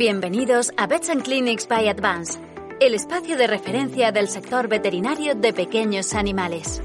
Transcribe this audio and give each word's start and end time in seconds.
Bienvenidos 0.00 0.72
a 0.78 0.86
Vets 0.86 1.10
and 1.10 1.22
Clinics 1.22 1.68
by 1.68 1.86
Advance, 1.86 2.40
el 2.80 2.94
espacio 2.94 3.36
de 3.36 3.46
referencia 3.46 4.12
del 4.12 4.28
sector 4.28 4.66
veterinario 4.66 5.34
de 5.34 5.52
pequeños 5.52 6.14
animales. 6.14 6.80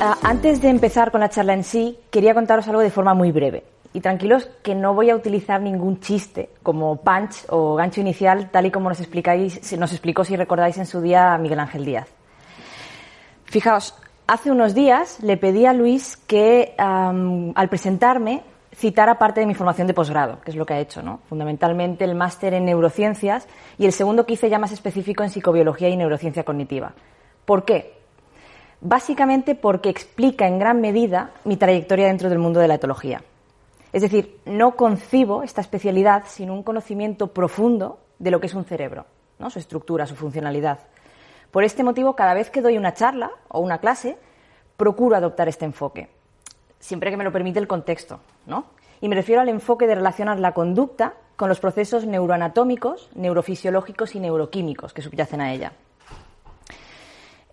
Ah, 0.00 0.18
antes 0.24 0.60
de 0.60 0.70
empezar 0.70 1.12
con 1.12 1.20
la 1.20 1.28
charla 1.28 1.54
en 1.54 1.62
sí, 1.62 1.96
quería 2.10 2.34
contaros 2.34 2.66
algo 2.66 2.80
de 2.80 2.90
forma 2.90 3.14
muy 3.14 3.30
breve. 3.30 3.62
Y 3.92 4.00
tranquilos 4.00 4.50
que 4.64 4.74
no 4.74 4.92
voy 4.92 5.10
a 5.10 5.14
utilizar 5.14 5.62
ningún 5.62 6.00
chiste 6.00 6.50
como 6.64 6.96
punch 6.96 7.44
o 7.50 7.76
gancho 7.76 8.00
inicial, 8.00 8.50
tal 8.50 8.66
y 8.66 8.72
como 8.72 8.88
nos, 8.88 8.98
explicáis, 8.98 9.72
nos 9.78 9.92
explicó, 9.92 10.24
si 10.24 10.34
recordáis, 10.34 10.78
en 10.78 10.86
su 10.86 11.00
día 11.00 11.38
Miguel 11.38 11.60
Ángel 11.60 11.84
Díaz. 11.84 12.08
Fijaos, 13.44 13.94
hace 14.28 14.50
unos 14.52 14.74
días 14.74 15.20
le 15.22 15.36
pedí 15.36 15.66
a 15.66 15.72
Luis 15.72 16.16
que 16.16 16.74
al 16.78 17.68
presentarme 17.68 18.42
citara 18.76 19.18
parte 19.18 19.40
de 19.40 19.46
mi 19.46 19.54
formación 19.54 19.88
de 19.88 19.94
posgrado, 19.94 20.40
que 20.42 20.52
es 20.52 20.56
lo 20.56 20.64
que 20.64 20.74
ha 20.74 20.78
hecho, 20.78 21.02
¿no? 21.02 21.20
Fundamentalmente 21.28 22.04
el 22.04 22.14
máster 22.14 22.54
en 22.54 22.66
neurociencias 22.66 23.48
y 23.78 23.86
el 23.86 23.92
segundo 23.92 24.24
que 24.24 24.34
hice 24.34 24.50
ya 24.50 24.58
más 24.58 24.70
específico 24.70 25.24
en 25.24 25.30
psicobiología 25.30 25.88
y 25.88 25.96
neurociencia 25.96 26.44
cognitiva. 26.44 26.92
¿Por 27.44 27.64
qué? 27.64 27.94
Básicamente 28.80 29.56
porque 29.56 29.88
explica 29.88 30.46
en 30.46 30.60
gran 30.60 30.80
medida 30.80 31.32
mi 31.44 31.56
trayectoria 31.56 32.06
dentro 32.06 32.28
del 32.28 32.38
mundo 32.38 32.60
de 32.60 32.68
la 32.68 32.74
etología. 32.74 33.22
Es 33.92 34.02
decir, 34.02 34.38
no 34.44 34.76
concibo 34.76 35.42
esta 35.42 35.62
especialidad 35.62 36.24
sin 36.26 36.50
un 36.50 36.62
conocimiento 36.62 37.32
profundo 37.32 37.98
de 38.18 38.30
lo 38.30 38.40
que 38.40 38.46
es 38.46 38.54
un 38.54 38.64
cerebro, 38.64 39.06
¿no? 39.38 39.48
su 39.48 39.58
estructura, 39.58 40.06
su 40.06 40.14
funcionalidad. 40.14 40.80
Por 41.50 41.64
este 41.64 41.82
motivo, 41.82 42.14
cada 42.14 42.34
vez 42.34 42.50
que 42.50 42.60
doy 42.60 42.76
una 42.76 42.94
charla 42.94 43.30
o 43.48 43.60
una 43.60 43.78
clase, 43.78 44.18
procuro 44.76 45.16
adoptar 45.16 45.48
este 45.48 45.64
enfoque, 45.64 46.08
siempre 46.78 47.10
que 47.10 47.16
me 47.16 47.24
lo 47.24 47.32
permite 47.32 47.58
el 47.58 47.66
contexto, 47.66 48.20
¿no? 48.46 48.66
Y 49.00 49.08
me 49.08 49.14
refiero 49.14 49.40
al 49.40 49.48
enfoque 49.48 49.86
de 49.86 49.94
relacionar 49.94 50.38
la 50.38 50.52
conducta 50.52 51.14
con 51.36 51.48
los 51.48 51.60
procesos 51.60 52.04
neuroanatómicos, 52.04 53.10
neurofisiológicos 53.14 54.14
y 54.14 54.20
neuroquímicos 54.20 54.92
que 54.92 55.02
subyacen 55.02 55.40
a 55.40 55.52
ella. 55.52 55.72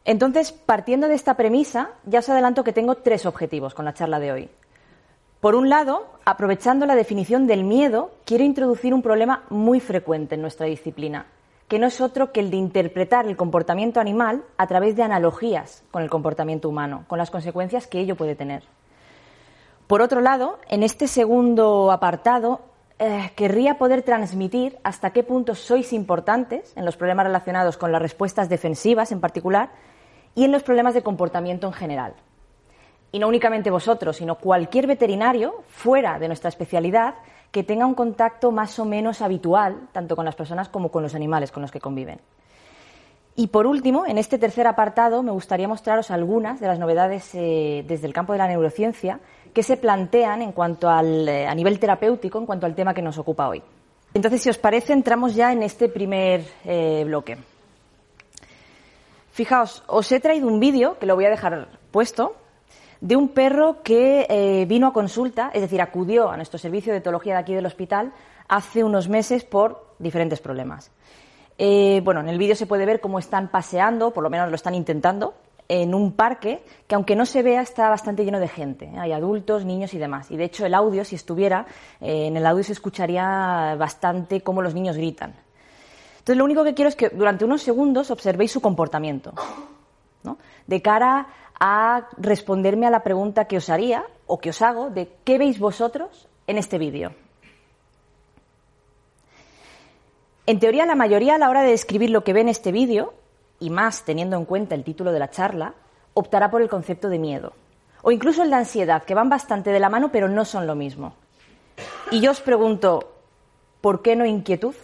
Entonces, 0.03 0.51
partiendo 0.51 1.07
de 1.07 1.15
esta 1.15 1.35
premisa, 1.35 1.91
ya 2.05 2.19
os 2.19 2.29
adelanto 2.29 2.63
que 2.63 2.73
tengo 2.73 2.95
tres 2.95 3.25
objetivos 3.25 3.73
con 3.73 3.85
la 3.85 3.93
charla 3.93 4.19
de 4.19 4.31
hoy. 4.31 4.49
Por 5.39 5.55
un 5.55 5.69
lado, 5.69 6.07
aprovechando 6.25 6.85
la 6.85 6.95
definición 6.95 7.47
del 7.47 7.63
miedo, 7.63 8.11
quiero 8.25 8.43
introducir 8.43 8.93
un 8.93 9.01
problema 9.01 9.43
muy 9.49 9.79
frecuente 9.79 10.35
en 10.35 10.41
nuestra 10.41 10.65
disciplina, 10.65 11.27
que 11.67 11.79
no 11.79 11.87
es 11.87 12.01
otro 12.01 12.31
que 12.31 12.39
el 12.39 12.51
de 12.51 12.57
interpretar 12.57 13.27
el 13.27 13.35
comportamiento 13.35 13.99
animal 13.99 14.43
a 14.57 14.67
través 14.67 14.95
de 14.95 15.03
analogías 15.03 15.83
con 15.91 16.03
el 16.03 16.09
comportamiento 16.09 16.69
humano, 16.69 17.05
con 17.07 17.17
las 17.17 17.31
consecuencias 17.31 17.87
que 17.87 17.99
ello 17.99 18.15
puede 18.15 18.35
tener. 18.35 18.63
Por 19.87 20.01
otro 20.01 20.21
lado, 20.21 20.59
en 20.69 20.83
este 20.83 21.07
segundo 21.07 21.91
apartado, 21.91 22.61
eh, 22.97 23.31
querría 23.35 23.77
poder 23.77 24.03
transmitir 24.03 24.77
hasta 24.83 25.11
qué 25.11 25.23
punto 25.23 25.53
sois 25.53 25.91
importantes 25.93 26.71
en 26.75 26.85
los 26.85 26.97
problemas 26.97 27.25
relacionados 27.25 27.77
con 27.77 27.91
las 27.91 28.01
respuestas 28.01 28.47
defensivas 28.47 29.11
en 29.11 29.19
particular 29.19 29.69
y 30.33 30.45
en 30.45 30.51
los 30.51 30.63
problemas 30.63 30.93
de 30.93 31.03
comportamiento 31.03 31.67
en 31.67 31.73
general. 31.73 32.13
Y 33.15 33.19
no 33.19 33.29
únicamente 33.29 33.71
vosotros, 33.71 34.17
sino 34.17 34.35
cualquier 34.35 34.87
veterinario 34.87 35.63
fuera 35.69 36.19
de 36.19 36.27
nuestra 36.27 36.49
especialidad 36.49 37.15
que 37.49 37.63
tenga 37.63 37.85
un 37.85 37.93
contacto 37.93 38.51
más 38.51 38.77
o 38.77 38.83
menos 38.83 39.21
habitual, 39.21 39.87
tanto 39.93 40.17
con 40.17 40.25
las 40.25 40.35
personas 40.35 40.67
como 40.67 40.91
con 40.91 41.01
los 41.01 41.15
animales 41.15 41.49
con 41.49 41.61
los 41.61 41.71
que 41.71 41.79
conviven. 41.79 42.19
Y 43.37 43.47
por 43.47 43.67
último, 43.67 44.05
en 44.05 44.17
este 44.17 44.37
tercer 44.37 44.67
apartado, 44.67 45.23
me 45.23 45.31
gustaría 45.31 45.65
mostraros 45.65 46.11
algunas 46.11 46.59
de 46.59 46.67
las 46.67 46.77
novedades 46.77 47.33
eh, 47.35 47.85
desde 47.87 48.05
el 48.05 48.11
campo 48.11 48.33
de 48.33 48.39
la 48.39 48.49
neurociencia 48.49 49.21
que 49.53 49.63
se 49.63 49.77
plantean 49.77 50.41
en 50.41 50.51
cuanto 50.51 50.89
al, 50.89 51.29
eh, 51.29 51.47
a 51.47 51.55
nivel 51.55 51.79
terapéutico 51.79 52.37
en 52.37 52.45
cuanto 52.45 52.65
al 52.65 52.75
tema 52.75 52.93
que 52.93 53.01
nos 53.01 53.17
ocupa 53.17 53.47
hoy. 53.47 53.63
Entonces, 54.13 54.41
si 54.41 54.49
os 54.49 54.57
parece, 54.57 54.91
entramos 54.91 55.35
ya 55.35 55.53
en 55.53 55.63
este 55.63 55.87
primer 55.87 56.43
eh, 56.65 57.03
bloque. 57.05 57.37
Fijaos, 59.31 59.83
os 59.87 60.11
he 60.11 60.19
traído 60.19 60.49
un 60.49 60.59
vídeo 60.59 60.99
que 60.99 61.05
lo 61.05 61.15
voy 61.15 61.23
a 61.23 61.29
dejar 61.29 61.69
puesto 61.91 62.35
de 63.01 63.15
un 63.15 63.29
perro 63.29 63.81
que 63.83 64.25
eh, 64.29 64.65
vino 64.65 64.87
a 64.87 64.93
consulta, 64.93 65.51
es 65.53 65.61
decir, 65.61 65.81
acudió 65.81 66.29
a 66.29 66.37
nuestro 66.37 66.57
servicio 66.57 66.91
de 66.93 66.99
etología 66.99 67.33
de 67.33 67.39
aquí 67.39 67.53
del 67.53 67.65
hospital 67.65 68.13
hace 68.47 68.83
unos 68.83 69.09
meses 69.09 69.43
por 69.43 69.95
diferentes 69.99 70.39
problemas. 70.39 70.91
Eh, 71.57 72.01
bueno, 72.03 72.19
en 72.19 72.29
el 72.29 72.37
vídeo 72.37 72.55
se 72.55 72.65
puede 72.65 72.85
ver 72.85 72.99
cómo 72.99 73.19
están 73.19 73.49
paseando, 73.49 74.11
por 74.11 74.23
lo 74.23 74.29
menos 74.29 74.49
lo 74.49 74.55
están 74.55 74.75
intentando, 74.75 75.35
en 75.67 75.95
un 75.95 76.11
parque 76.11 76.63
que, 76.87 76.95
aunque 76.95 77.15
no 77.15 77.25
se 77.25 77.41
vea, 77.41 77.61
está 77.61 77.89
bastante 77.89 78.23
lleno 78.23 78.39
de 78.39 78.47
gente. 78.47 78.91
Hay 78.97 79.11
adultos, 79.11 79.65
niños 79.65 79.93
y 79.93 79.97
demás. 79.97 80.29
Y 80.29 80.37
de 80.37 80.43
hecho, 80.43 80.65
el 80.65 80.73
audio, 80.73 81.03
si 81.03 81.15
estuviera, 81.15 81.65
eh, 82.01 82.27
en 82.27 82.37
el 82.37 82.45
audio 82.45 82.63
se 82.63 82.73
escucharía 82.73 83.75
bastante 83.77 84.41
cómo 84.41 84.61
los 84.61 84.75
niños 84.75 84.97
gritan. 84.97 85.33
Entonces, 86.19 86.37
lo 86.37 86.45
único 86.45 86.63
que 86.63 86.73
quiero 86.73 86.89
es 86.89 86.95
que 86.95 87.09
durante 87.09 87.45
unos 87.45 87.61
segundos 87.61 88.11
observéis 88.11 88.51
su 88.51 88.61
comportamiento. 88.61 89.33
¿no? 90.23 90.37
De 90.67 90.81
cara 90.81 91.27
a 91.59 92.07
responderme 92.17 92.85
a 92.85 92.89
la 92.89 93.03
pregunta 93.03 93.45
que 93.45 93.57
os 93.57 93.69
haría 93.69 94.05
o 94.27 94.39
que 94.39 94.49
os 94.49 94.61
hago 94.61 94.89
de 94.89 95.09
qué 95.23 95.37
veis 95.37 95.59
vosotros 95.59 96.27
en 96.47 96.57
este 96.57 96.77
vídeo. 96.77 97.13
En 100.47 100.59
teoría, 100.59 100.85
la 100.85 100.95
mayoría 100.95 101.35
a 101.35 101.37
la 101.37 101.49
hora 101.49 101.63
de 101.63 101.71
describir 101.71 102.11
lo 102.11 102.23
que 102.23 102.33
ve 102.33 102.41
en 102.41 102.49
este 102.49 102.71
vídeo, 102.71 103.13
y 103.59 103.69
más 103.69 104.03
teniendo 104.03 104.37
en 104.37 104.45
cuenta 104.45 104.75
el 104.75 104.83
título 104.83 105.11
de 105.11 105.19
la 105.19 105.31
charla, 105.31 105.73
optará 106.13 106.51
por 106.51 106.61
el 106.61 106.69
concepto 106.69 107.09
de 107.09 107.17
miedo, 107.17 107.53
o 108.03 108.11
incluso 108.11 108.43
el 108.43 108.51
de 108.51 108.57
ansiedad, 108.57 109.03
que 109.03 109.15
van 109.15 109.29
bastante 109.29 109.71
de 109.71 109.79
la 109.79 109.89
mano, 109.89 110.11
pero 110.11 110.27
no 110.27 110.45
son 110.45 110.67
lo 110.67 110.75
mismo. 110.75 111.15
Y 112.11 112.21
yo 112.21 112.31
os 112.31 112.41
pregunto, 112.41 113.11
¿por 113.81 114.03
qué 114.03 114.15
no 114.15 114.25
inquietud, 114.25 114.75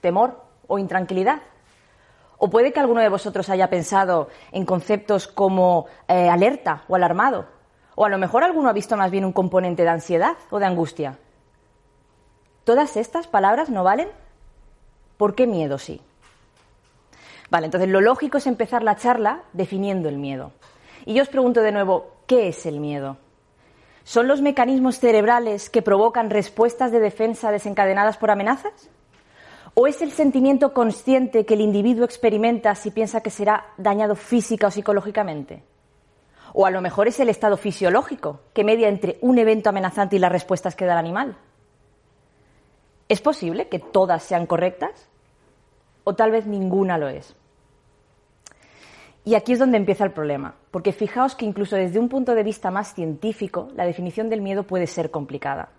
temor 0.00 0.40
o 0.68 0.78
intranquilidad? 0.78 1.40
O 2.42 2.48
puede 2.48 2.72
que 2.72 2.80
alguno 2.80 3.02
de 3.02 3.10
vosotros 3.10 3.50
haya 3.50 3.68
pensado 3.68 4.28
en 4.50 4.64
conceptos 4.64 5.28
como 5.28 5.86
eh, 6.08 6.30
alerta 6.30 6.84
o 6.88 6.96
alarmado. 6.96 7.46
O 7.94 8.06
a 8.06 8.08
lo 8.08 8.16
mejor 8.16 8.42
alguno 8.42 8.70
ha 8.70 8.72
visto 8.72 8.96
más 8.96 9.10
bien 9.10 9.26
un 9.26 9.32
componente 9.32 9.82
de 9.82 9.90
ansiedad 9.90 10.36
o 10.48 10.58
de 10.58 10.64
angustia. 10.64 11.18
¿Todas 12.64 12.96
estas 12.96 13.26
palabras 13.26 13.68
no 13.68 13.84
valen? 13.84 14.08
¿Por 15.18 15.34
qué 15.34 15.46
miedo 15.46 15.76
sí? 15.76 16.00
Vale, 17.50 17.66
entonces 17.66 17.90
lo 17.90 18.00
lógico 18.00 18.38
es 18.38 18.46
empezar 18.46 18.82
la 18.82 18.96
charla 18.96 19.42
definiendo 19.52 20.08
el 20.08 20.16
miedo. 20.16 20.52
Y 21.04 21.12
yo 21.12 21.22
os 21.22 21.28
pregunto 21.28 21.60
de 21.60 21.72
nuevo, 21.72 22.16
¿qué 22.26 22.48
es 22.48 22.64
el 22.64 22.80
miedo? 22.80 23.18
¿Son 24.02 24.28
los 24.28 24.40
mecanismos 24.40 24.98
cerebrales 24.98 25.68
que 25.68 25.82
provocan 25.82 26.30
respuestas 26.30 26.90
de 26.90 27.00
defensa 27.00 27.50
desencadenadas 27.50 28.16
por 28.16 28.30
amenazas? 28.30 28.88
¿O 29.82 29.86
es 29.86 30.02
el 30.02 30.12
sentimiento 30.12 30.74
consciente 30.74 31.46
que 31.46 31.54
el 31.54 31.62
individuo 31.62 32.04
experimenta 32.04 32.74
si 32.74 32.90
piensa 32.90 33.22
que 33.22 33.30
será 33.30 33.72
dañado 33.78 34.14
física 34.14 34.66
o 34.66 34.70
psicológicamente? 34.70 35.62
¿O 36.52 36.66
a 36.66 36.70
lo 36.70 36.82
mejor 36.82 37.08
es 37.08 37.18
el 37.18 37.30
estado 37.30 37.56
fisiológico 37.56 38.40
que 38.52 38.62
media 38.62 38.90
entre 38.90 39.16
un 39.22 39.38
evento 39.38 39.70
amenazante 39.70 40.16
y 40.16 40.18
las 40.18 40.32
respuestas 40.32 40.76
que 40.76 40.84
da 40.84 40.92
el 40.92 40.98
animal? 40.98 41.38
¿Es 43.08 43.22
posible 43.22 43.68
que 43.68 43.78
todas 43.78 44.22
sean 44.22 44.44
correctas? 44.44 45.08
¿O 46.04 46.14
tal 46.14 46.30
vez 46.30 46.44
ninguna 46.44 46.98
lo 46.98 47.08
es? 47.08 47.34
Y 49.24 49.34
aquí 49.34 49.54
es 49.54 49.58
donde 49.58 49.78
empieza 49.78 50.04
el 50.04 50.12
problema, 50.12 50.56
porque 50.72 50.92
fijaos 50.92 51.34
que 51.34 51.46
incluso 51.46 51.76
desde 51.76 51.98
un 51.98 52.10
punto 52.10 52.34
de 52.34 52.42
vista 52.42 52.70
más 52.70 52.92
científico, 52.92 53.70
la 53.74 53.86
definición 53.86 54.28
del 54.28 54.42
miedo 54.42 54.64
puede 54.64 54.86
ser 54.86 55.10
complicada. 55.10 55.70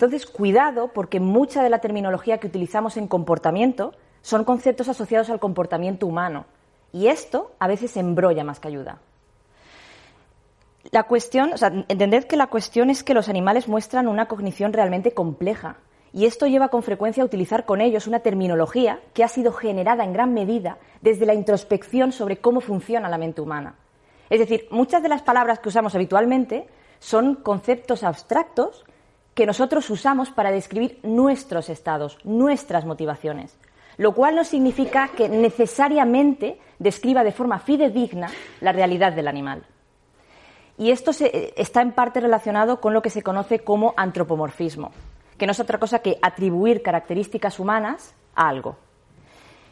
Entonces, 0.00 0.24
cuidado 0.24 0.88
porque 0.94 1.20
mucha 1.20 1.62
de 1.62 1.68
la 1.68 1.80
terminología 1.80 2.38
que 2.38 2.46
utilizamos 2.46 2.96
en 2.96 3.06
comportamiento 3.06 3.92
son 4.22 4.44
conceptos 4.44 4.88
asociados 4.88 5.28
al 5.28 5.40
comportamiento 5.40 6.06
humano. 6.06 6.46
Y 6.90 7.08
esto 7.08 7.52
a 7.58 7.68
veces 7.68 7.98
embrolla 7.98 8.42
más 8.42 8.60
que 8.60 8.68
ayuda. 8.68 8.98
La 10.90 11.02
cuestión, 11.02 11.52
o 11.52 11.58
sea, 11.58 11.84
entended 11.88 12.24
que 12.24 12.38
la 12.38 12.46
cuestión 12.46 12.88
es 12.88 13.04
que 13.04 13.12
los 13.12 13.28
animales 13.28 13.68
muestran 13.68 14.08
una 14.08 14.24
cognición 14.24 14.72
realmente 14.72 15.12
compleja 15.12 15.76
y 16.14 16.24
esto 16.24 16.46
lleva 16.46 16.68
con 16.68 16.82
frecuencia 16.82 17.22
a 17.22 17.26
utilizar 17.26 17.66
con 17.66 17.82
ellos 17.82 18.06
una 18.06 18.20
terminología 18.20 19.00
que 19.12 19.22
ha 19.22 19.28
sido 19.28 19.52
generada 19.52 20.02
en 20.02 20.14
gran 20.14 20.32
medida 20.32 20.78
desde 21.02 21.26
la 21.26 21.34
introspección 21.34 22.12
sobre 22.12 22.38
cómo 22.38 22.62
funciona 22.62 23.10
la 23.10 23.18
mente 23.18 23.42
humana. 23.42 23.74
Es 24.30 24.38
decir, 24.38 24.66
muchas 24.70 25.02
de 25.02 25.10
las 25.10 25.20
palabras 25.20 25.58
que 25.58 25.68
usamos 25.68 25.94
habitualmente 25.94 26.68
son 27.00 27.34
conceptos 27.34 28.02
abstractos 28.02 28.86
que 29.34 29.46
nosotros 29.46 29.88
usamos 29.90 30.30
para 30.30 30.50
describir 30.50 30.98
nuestros 31.02 31.68
estados, 31.68 32.18
nuestras 32.24 32.84
motivaciones, 32.84 33.56
lo 33.96 34.12
cual 34.12 34.34
no 34.34 34.44
significa 34.44 35.08
que 35.08 35.28
necesariamente 35.28 36.58
describa 36.78 37.22
de 37.24 37.32
forma 37.32 37.58
fidedigna 37.58 38.28
la 38.60 38.72
realidad 38.72 39.12
del 39.12 39.28
animal. 39.28 39.64
Y 40.78 40.90
esto 40.90 41.10
está 41.10 41.82
en 41.82 41.92
parte 41.92 42.20
relacionado 42.20 42.80
con 42.80 42.94
lo 42.94 43.02
que 43.02 43.10
se 43.10 43.22
conoce 43.22 43.58
como 43.58 43.92
antropomorfismo, 43.96 44.92
que 45.36 45.46
no 45.46 45.52
es 45.52 45.60
otra 45.60 45.78
cosa 45.78 45.98
que 45.98 46.18
atribuir 46.22 46.82
características 46.82 47.60
humanas 47.60 48.14
a 48.34 48.48
algo. 48.48 48.76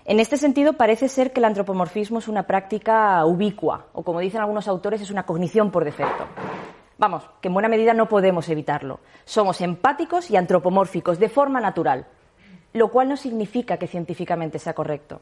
En 0.05 0.21
este 0.21 0.37
sentido, 0.39 0.75
parece 0.75 1.09
ser 1.09 1.33
que 1.33 1.41
el 1.41 1.45
antropomorfismo 1.45 2.19
es 2.19 2.29
una 2.29 2.45
práctica 2.45 3.25
ubicua, 3.27 3.87
o 3.93 4.03
como 4.03 4.21
dicen 4.21 4.41
algunos 4.41 4.69
autores, 4.69 5.01
es 5.01 5.11
una 5.11 5.25
cognición 5.25 5.71
por 5.71 5.85
defecto. 5.85 6.25
Vamos, 6.99 7.31
que 7.41 7.47
en 7.47 7.55
buena 7.55 7.69
medida 7.69 7.95
no 7.95 8.09
podemos 8.09 8.49
evitarlo. 8.49 8.99
Somos 9.25 9.61
empáticos 9.61 10.33
y 10.33 10.37
antropomórficos 10.37 11.21
de 11.21 11.29
forma 11.29 11.61
natural, 11.61 12.07
lo 12.73 12.91
cual 12.91 13.09
no 13.09 13.17
significa 13.17 13.77
que 13.77 13.87
científicamente 13.87 14.59
sea 14.59 14.75
correcto. 14.75 15.21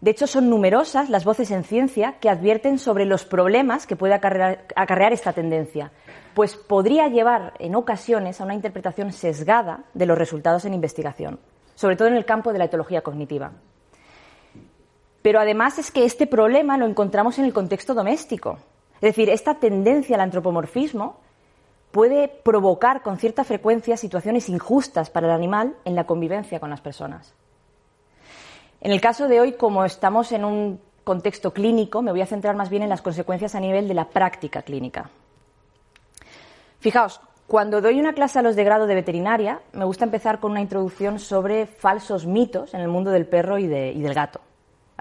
De 0.00 0.10
hecho, 0.10 0.26
son 0.26 0.50
numerosas 0.50 1.08
las 1.08 1.24
voces 1.24 1.50
en 1.52 1.64
ciencia 1.64 2.18
que 2.20 2.28
advierten 2.28 2.78
sobre 2.78 3.04
los 3.04 3.24
problemas 3.24 3.86
que 3.86 3.96
puede 3.96 4.14
acarrear, 4.14 5.12
esta 5.12 5.32
tendencia, 5.32 5.92
pues 6.34 6.56
podría 6.56 7.08
llevar 7.08 7.54
en 7.58 7.74
ocasiones 7.74 8.40
a 8.40 8.44
una 8.44 8.54
interpretación 8.54 9.12
sesgada 9.12 9.84
de 9.94 10.06
los 10.06 10.18
resultados 10.18 10.64
en 10.64 10.74
investigación, 10.74 11.40
sobre 11.74 11.96
todo 11.96 12.08
en 12.08 12.14
el 12.14 12.24
campo 12.24 12.52
de 12.52 12.58
la 12.58 12.66
etología 12.66 13.02
cognitiva. 13.02 13.52
Pero 15.22 15.40
además 15.40 15.78
es 15.78 15.90
que 15.90 16.04
este 16.04 16.28
problema 16.28 16.76
lo 16.76 16.86
encontramos 16.86 17.38
en 17.38 17.44
el 17.44 17.52
contexto 17.52 17.94
doméstico. 17.94 18.58
Es 19.00 19.10
decir, 19.10 19.30
esta 19.30 19.54
tendencia 19.54 20.16
al 20.16 20.22
antropomorfismo 20.22 21.16
puede 21.90 22.28
provocar 22.28 23.02
con 23.02 23.18
cierta 23.18 23.44
frecuencia 23.44 23.96
situaciones 23.96 24.48
injustas 24.48 25.10
para 25.10 25.26
el 25.26 25.32
animal 25.32 25.76
en 25.84 25.94
la 25.94 26.04
convivencia 26.04 26.60
con 26.60 26.70
las 26.70 26.80
personas. 26.80 27.34
En 28.80 28.92
el 28.92 29.00
caso 29.00 29.28
de 29.28 29.40
hoy, 29.40 29.52
como 29.52 29.84
estamos 29.84 30.32
en 30.32 30.44
un 30.44 30.80
contexto 31.04 31.52
clínico, 31.52 32.02
me 32.02 32.10
voy 32.10 32.20
a 32.20 32.26
centrar 32.26 32.54
más 32.54 32.68
bien 32.68 32.82
en 32.82 32.88
las 32.88 33.02
consecuencias 33.02 33.54
a 33.54 33.60
nivel 33.60 33.88
de 33.88 33.94
la 33.94 34.08
práctica 34.10 34.62
clínica. 34.62 35.10
Fijaos, 36.80 37.20
cuando 37.46 37.80
doy 37.80 37.98
una 37.98 38.12
clase 38.12 38.38
a 38.38 38.42
los 38.42 38.56
de 38.56 38.64
grado 38.64 38.86
de 38.86 38.94
veterinaria, 38.94 39.62
me 39.72 39.86
gusta 39.86 40.04
empezar 40.04 40.38
con 40.38 40.50
una 40.50 40.60
introducción 40.60 41.18
sobre 41.18 41.66
falsos 41.66 42.26
mitos 42.26 42.74
en 42.74 42.80
el 42.80 42.88
mundo 42.88 43.10
del 43.10 43.26
perro 43.26 43.58
y, 43.58 43.66
del 43.66 44.14
gato. 44.14 44.40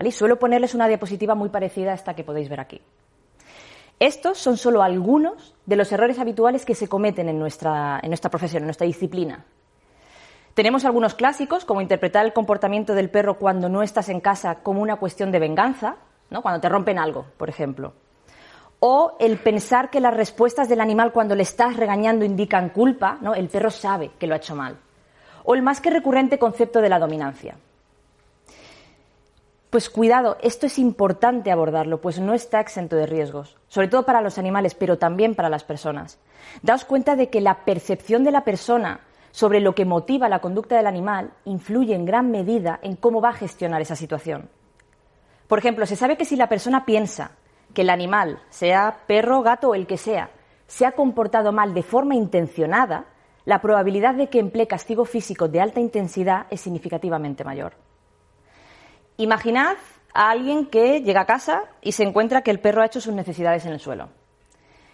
Y 0.01 0.11
suelo 0.11 0.39
ponerles 0.39 0.73
una 0.73 0.87
diapositiva 0.87 1.35
muy 1.35 1.49
parecida 1.49 1.91
a 1.91 1.95
esta 1.95 2.15
que 2.15 2.23
podéis 2.23 2.47
ver 2.47 2.61
aquí. 2.61 2.81
Estos 3.99 4.37
son 4.37 4.57
solo 4.57 4.83
algunos 4.83 5.55
de 5.65 5.75
los 5.75 5.91
errores 5.91 6.19
habituales 6.19 6.65
que 6.65 6.75
se 6.75 6.87
cometen 6.87 7.29
en 7.29 7.39
nuestra, 7.39 7.99
en 8.03 8.13
profesión, 8.29 8.63
en 8.63 8.67
nuestra 8.67 8.85
disciplina. 8.85 9.45
Tenemos 10.53 10.85
algunos 10.85 11.15
clásicos, 11.15 11.65
como 11.65 11.81
interpretar 11.81 12.25
el 12.25 12.33
comportamiento 12.33 12.93
del 12.93 13.09
perro 13.09 13.39
cuando 13.39 13.69
no 13.69 13.81
estás 13.81 14.09
en 14.09 14.19
casa 14.19 14.55
como 14.61 14.81
una 14.81 14.97
cuestión 14.97 15.31
de 15.31 15.39
venganza, 15.39 15.97
¿no? 16.29 16.41
cuando 16.41 16.61
te 16.61 16.69
rompen 16.69 16.99
algo, 16.99 17.25
por 17.37 17.49
ejemplo. 17.49 17.93
O 18.79 19.15
el 19.19 19.37
pensar 19.37 19.89
que 19.89 19.99
las 19.99 20.15
respuestas 20.15 20.69
del 20.69 20.81
animal 20.81 21.11
cuando 21.11 21.35
le 21.35 21.43
estás 21.43 21.75
regañando 21.75 22.23
indican 22.23 22.69
culpa, 22.69 23.17
¿no? 23.21 23.33
el 23.33 23.49
perro 23.49 23.71
sabe 23.71 24.11
que 24.19 24.27
lo 24.27 24.35
ha 24.35 24.37
hecho 24.37 24.55
mal. 24.55 24.77
O 25.43 25.55
el 25.55 25.63
más 25.63 25.81
que 25.81 25.89
recurrente 25.89 26.37
concepto 26.37 26.81
de 26.81 26.89
la 26.89 26.99
dominancia. 26.99 27.55
Pues 29.69 29.89
cuidado, 29.89 30.37
esto 30.41 30.65
es 30.65 30.79
importante 30.79 31.51
abordarlo, 31.51 31.99
pues 31.99 32.21
no 32.21 32.33
está 32.33 32.61
exento 32.61 32.95
de 32.95 33.05
riesgos, 33.05 33.57
sobre 33.67 33.89
todo 33.89 34.03
para 34.03 34.21
los 34.21 34.37
animales, 34.37 34.75
pero 34.75 34.97
también 34.97 35.35
para 35.35 35.49
las 35.49 35.65
personas. 35.65 36.19
Daos 36.61 36.85
cuenta 36.85 37.17
de 37.17 37.29
que 37.29 37.41
la 37.41 37.65
percepción 37.65 38.23
de 38.23 38.31
la 38.31 38.45
persona 38.45 39.01
sobre 39.31 39.59
lo 39.59 39.75
que 39.75 39.83
motiva 39.83 40.29
la 40.29 40.39
conducta 40.39 40.77
del 40.77 40.87
animal 40.87 41.31
influye 41.43 41.95
en 41.95 42.05
gran 42.05 42.31
medida 42.31 42.79
en 42.81 42.95
cómo 42.95 43.19
va 43.19 43.29
a 43.29 43.33
gestionar 43.33 43.81
esa 43.81 43.97
situación. 43.97 44.49
Por 45.49 45.59
ejemplo, 45.59 45.85
se 45.85 45.97
sabe 45.97 46.15
que 46.15 46.25
si 46.25 46.37
la 46.37 46.47
persona 46.47 46.85
piensa 46.85 47.31
que 47.73 47.81
el 47.81 47.89
animal, 47.89 48.39
sea 48.49 48.99
perro, 49.05 49.41
gato 49.41 49.69
o 49.69 49.75
el 49.75 49.85
que 49.85 49.97
sea, 49.97 50.31
se 50.65 50.85
ha 50.85 50.93
comportado 50.93 51.51
mal 51.51 51.73
de 51.73 51.83
forma 51.83 52.15
intencionada, 52.15 53.05
la 53.43 53.61
probabilidad 53.61 54.15
de 54.15 54.27
que 54.27 54.39
emplee 54.39 54.65
castigo 54.65 55.03
físico 55.03 55.49
de 55.49 55.59
alta 55.59 55.81
intensidad 55.81 56.47
es 56.49 56.61
significativamente 56.61 57.43
mayor. 57.43 57.86
Imaginad 59.17 59.77
a 60.13 60.29
alguien 60.29 60.67
que 60.67 61.01
llega 61.01 61.21
a 61.21 61.25
casa 61.25 61.63
y 61.81 61.91
se 61.91 62.03
encuentra 62.03 62.41
que 62.41 62.51
el 62.51 62.59
perro 62.59 62.81
ha 62.81 62.85
hecho 62.85 63.01
sus 63.01 63.13
necesidades 63.13 63.65
en 63.65 63.73
el 63.73 63.79
suelo. 63.79 64.09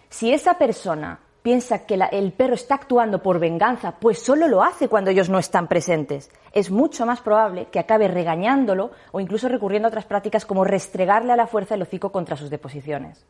Si 0.08 0.32
esa 0.32 0.58
persona 0.58 1.20
piensa 1.42 1.84
que 1.84 1.98
el 2.10 2.32
perro 2.32 2.54
está 2.54 2.76
actuando 2.76 3.22
por 3.22 3.38
venganza, 3.38 3.92
pues 4.00 4.18
solo 4.18 4.48
lo 4.48 4.62
hace 4.62 4.88
cuando 4.88 5.10
ellos 5.10 5.28
no 5.28 5.38
están 5.38 5.68
presentes. 5.68 6.30
Es 6.52 6.70
mucho 6.70 7.04
más 7.04 7.20
probable 7.20 7.66
que 7.66 7.78
acabe 7.78 8.08
regañándolo 8.08 8.92
o 9.12 9.20
incluso 9.20 9.48
recurriendo 9.48 9.88
a 9.88 9.90
otras 9.90 10.06
prácticas 10.06 10.46
como 10.46 10.64
restregarle 10.64 11.34
a 11.34 11.36
la 11.36 11.46
fuerza 11.46 11.74
el 11.74 11.82
hocico 11.82 12.10
contra 12.10 12.36
sus 12.38 12.48
deposiciones. 12.48 13.26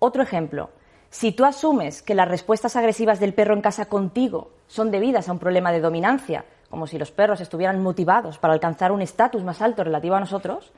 Otro 0.00 0.22
ejemplo, 0.22 0.68
si 1.08 1.32
tú 1.32 1.46
asumes 1.46 2.02
que 2.02 2.14
las 2.14 2.28
respuestas 2.28 2.76
agresivas 2.76 3.20
del 3.20 3.32
perro 3.32 3.54
en 3.54 3.62
casa 3.62 3.86
contigo 3.86 4.50
son 4.66 4.90
debidas 4.90 5.30
a 5.30 5.32
un 5.32 5.38
problema 5.38 5.72
de 5.72 5.80
dominancia, 5.80 6.44
como 6.70 6.86
si 6.86 6.98
los 6.98 7.10
perros 7.10 7.40
estuvieran 7.40 7.82
motivados 7.82 8.38
para 8.38 8.54
alcanzar 8.54 8.92
un 8.92 9.02
estatus 9.02 9.44
más 9.44 9.62
alto 9.62 9.84
relativo 9.84 10.14
a 10.14 10.20
nosotros, 10.20 10.72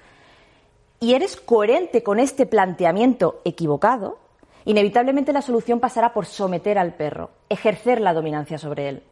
y 1.01 1.15
eres 1.15 1.37
coherente 1.37 2.03
con 2.03 2.19
este 2.19 2.47
planteamiento 2.47 3.41
equivocado, 3.45 4.19
inevitablemente 4.65 5.33
la 5.33 5.43
solución 5.43 5.81
pasará 5.81 6.13
por 6.13 6.27
someter 6.27 6.79
al 6.79 6.95
perro, 6.95 7.31
ejercer 7.49 8.01
la 8.01 8.13
dominancia 8.13 8.59
sobre 8.59 8.89
él. 8.89 9.03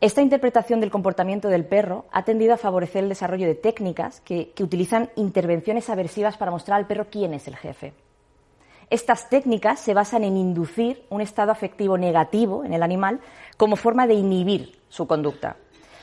Esta 0.00 0.22
interpretación 0.22 0.80
del 0.80 0.92
comportamiento 0.92 1.48
del 1.48 1.64
perro 1.64 2.04
ha 2.12 2.24
tendido 2.24 2.54
a 2.54 2.58
favorecer 2.58 3.02
el 3.02 3.08
desarrollo 3.08 3.48
de 3.48 3.56
técnicas 3.56 4.20
que, 4.20 4.52
utilizan 4.60 5.10
intervenciones 5.16 5.90
aversivas 5.90 6.36
para 6.36 6.52
mostrar 6.52 6.78
al 6.78 6.86
perro 6.86 7.08
quién 7.10 7.34
es 7.34 7.48
el 7.48 7.56
jefe. 7.56 7.92
Estas 8.90 9.28
técnicas 9.28 9.80
se 9.80 9.94
basan 9.94 10.24
en 10.24 10.36
inducir 10.36 11.04
un 11.10 11.20
estado 11.20 11.52
afectivo 11.52 11.98
negativo 11.98 12.64
en 12.64 12.72
el 12.72 12.82
animal 12.82 13.20
como 13.56 13.76
forma 13.76 14.06
de 14.06 14.14
inhibir 14.14 14.78
su 14.88 15.06
conducta, 15.06 15.56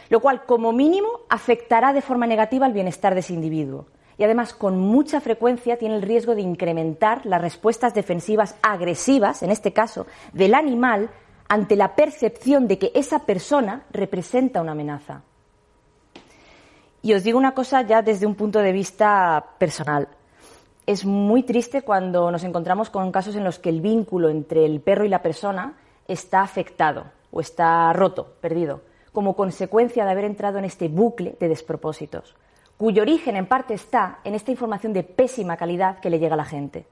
lo 0.09 0.19
cual 0.19 0.45
como 0.45 0.71
mínimo 0.71 1.21
afectará 1.29 1.93
de 1.93 2.01
forma 2.01 2.27
negativa 2.27 2.65
al 2.65 2.73
bienestar 2.73 3.13
de 3.13 3.21
ese 3.21 3.33
individuo 3.33 3.87
y 4.17 4.23
además 4.23 4.53
con 4.53 4.79
mucha 4.79 5.19
frecuencia 5.19 5.77
tiene 5.77 5.95
el 5.95 6.01
riesgo 6.01 6.35
de 6.35 6.41
incrementar 6.41 7.25
las 7.25 7.41
respuestas 7.41 7.93
defensivas 7.93 8.55
agresivas, 8.61 9.43
en 9.43 9.51
este 9.51 9.73
caso, 9.73 10.07
del 10.33 10.53
animal 10.53 11.09
ante 11.47 11.75
la 11.75 11.95
percepción 11.95 12.67
de 12.67 12.79
que 12.79 12.91
esa 12.95 13.19
persona 13.19 13.83
representa 13.91 14.61
una 14.61 14.71
amenaza. 14.71 15.21
Y 17.01 17.13
os 17.13 17.23
digo 17.23 17.37
una 17.37 17.53
cosa 17.53 17.81
ya 17.83 18.01
desde 18.01 18.25
un 18.25 18.35
punto 18.35 18.59
de 18.59 18.71
vista 18.71 19.45
personal. 19.59 20.07
Es 20.85 21.05
muy 21.05 21.43
triste 21.43 21.81
cuando 21.81 22.31
nos 22.31 22.43
encontramos 22.43 22.89
con 22.89 23.11
casos 23.11 23.35
en 23.35 23.43
los 23.43 23.59
que 23.59 23.69
el 23.69 23.81
vínculo 23.81 24.29
entre 24.29 24.65
el 24.65 24.81
perro 24.81 25.05
y 25.05 25.09
la 25.09 25.21
persona 25.21 25.77
está 26.07 26.41
afectado 26.41 27.05
o 27.31 27.41
está 27.41 27.91
roto, 27.93 28.35
perdido, 28.39 28.81
como 29.11 29.35
consecuencia 29.35 30.05
de 30.05 30.11
haber 30.11 30.25
entrado 30.25 30.59
en 30.59 30.65
este 30.65 30.87
bucle 30.87 31.35
de 31.39 31.47
despropósitos 31.47 32.35
cuyo 32.77 33.03
origen 33.03 33.35
en 33.35 33.45
parte 33.45 33.73
está 33.73 34.19
en 34.23 34.35
esta 34.35 34.51
información 34.51 34.93
de 34.93 35.03
pésima 35.03 35.57
calidad 35.57 35.99
que 35.99 36.09
le 36.09 36.19
llega 36.19 36.33
a 36.33 36.37
la 36.37 36.45
gente. 36.45 36.85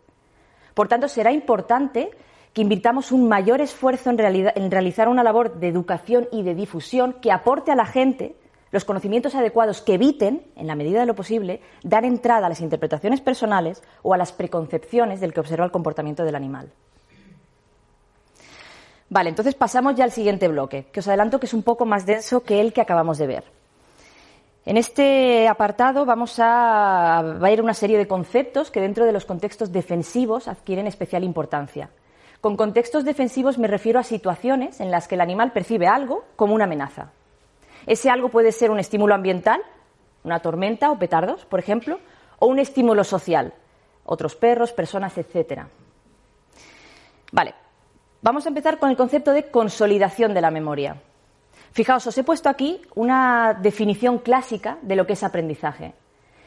Por 0.73 0.87
tanto, 0.87 1.07
será 1.07 1.31
importante 1.31 2.11
que 2.53 2.61
invirtamos 2.61 3.11
un 3.11 3.27
mayor 3.27 3.61
esfuerzo 3.61 4.09
en, 4.09 4.71
realizar 4.71 5.09
una 5.09 5.23
labor 5.23 5.55
de 5.55 5.67
educación 5.67 6.27
y 6.31 6.43
de 6.43 6.55
difusión 6.55 7.13
que 7.21 7.31
aporte 7.31 7.71
a 7.71 7.75
la 7.75 7.85
gente 7.85 8.35
los 8.73 8.85
conocimientos 8.85 9.35
adecuados 9.35 9.81
que 9.81 9.93
eviten, 9.93 10.47
en 10.55 10.65
la 10.65 10.73
medida 10.73 10.99
de 10.99 11.05
lo 11.05 11.13
posible, 11.13 11.61
dar 11.83 12.05
entrada 12.05 12.47
a 12.47 12.49
las 12.49 12.59
interpretaciones 12.59 13.21
personales 13.21 13.83
o 14.01 14.15
a 14.15 14.17
las 14.17 14.31
preconcepciones 14.33 15.21
del 15.21 15.31
que 15.31 15.41
observa 15.41 15.63
el 15.63 15.71
comportamiento 15.71 16.23
del 16.23 16.33
animal. 16.33 16.71
Vale, 19.09 19.29
entonces 19.29 19.53
pasamos 19.53 19.93
ya 19.93 20.05
al 20.05 20.11
siguiente 20.11 20.47
bloque, 20.47 20.87
que 20.91 21.01
os 21.01 21.07
adelanto 21.07 21.39
que 21.39 21.45
es 21.45 21.53
un 21.53 21.61
poco 21.61 21.85
más 21.85 22.07
denso 22.07 22.41
que 22.41 22.61
el 22.61 22.73
que 22.73 22.81
acabamos 22.81 23.19
de 23.19 23.27
ver. 23.27 23.43
En 24.65 24.77
este 24.77 25.47
apartado 25.47 26.03
vamos 26.03 26.39
a, 26.39 27.19
a 27.19 27.51
ir 27.51 27.61
una 27.61 27.75
serie 27.75 27.99
de 27.99 28.07
conceptos 28.07 28.71
que 28.71 28.81
dentro 28.81 29.05
de 29.05 29.11
los 29.11 29.25
contextos 29.25 29.71
defensivos 29.71 30.47
adquieren 30.47 30.87
especial 30.87 31.23
importancia. 31.23 31.91
Con 32.41 32.57
contextos 32.57 33.05
defensivos 33.05 33.59
me 33.59 33.67
refiero 33.67 33.99
a 33.99 34.03
situaciones 34.03 34.79
en 34.79 34.89
las 34.89 35.07
que 35.07 35.13
el 35.13 35.21
animal 35.21 35.51
percibe 35.51 35.85
algo 35.85 36.25
como 36.35 36.55
una 36.55 36.63
amenaza. 36.63 37.11
Ese 37.85 38.09
algo 38.09 38.29
puede 38.29 38.51
ser 38.51 38.71
un 38.71 38.79
estímulo 38.79 39.13
ambiental, 39.15 39.61
una 40.23 40.39
tormenta 40.39 40.91
o 40.91 40.99
petardos, 40.99 41.45
por 41.45 41.59
ejemplo, 41.59 41.99
o 42.39 42.47
un 42.47 42.59
estímulo 42.59 43.03
social, 43.03 43.53
otros 44.05 44.35
perros, 44.35 44.71
personas, 44.71 45.17
etc. 45.17 45.63
Vale, 47.31 47.55
vamos 48.21 48.45
a 48.45 48.49
empezar 48.49 48.79
con 48.79 48.89
el 48.89 48.97
concepto 48.97 49.31
de 49.31 49.49
consolidación 49.49 50.33
de 50.33 50.41
la 50.41 50.51
memoria. 50.51 51.01
Fijaos, 51.71 52.05
os 52.05 52.17
he 52.17 52.23
puesto 52.23 52.49
aquí 52.49 52.81
una 52.95 53.57
definición 53.59 54.19
clásica 54.19 54.77
de 54.81 54.95
lo 54.95 55.07
que 55.07 55.13
es 55.13 55.23
aprendizaje. 55.23 55.93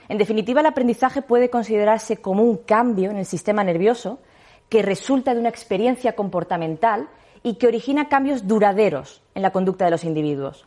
En 0.08 0.18
definitiva, 0.18 0.60
el 0.60 0.66
aprendizaje 0.66 1.20
puede 1.20 1.50
considerarse 1.50 2.18
como 2.18 2.44
un 2.44 2.58
cambio 2.58 3.10
en 3.10 3.16
el 3.16 3.26
sistema 3.26 3.64
nervioso 3.64 4.20
que 4.68 4.82
resulta 4.82 5.34
de 5.34 5.40
una 5.40 5.48
experiencia 5.48 6.14
comportamental 6.14 7.08
y 7.42 7.54
que 7.54 7.66
origina 7.66 8.08
cambios 8.08 8.46
duraderos 8.46 9.22
en 9.34 9.42
la 9.42 9.50
conducta 9.50 9.84
de 9.84 9.90
los 9.90 10.04
individuos. 10.04 10.66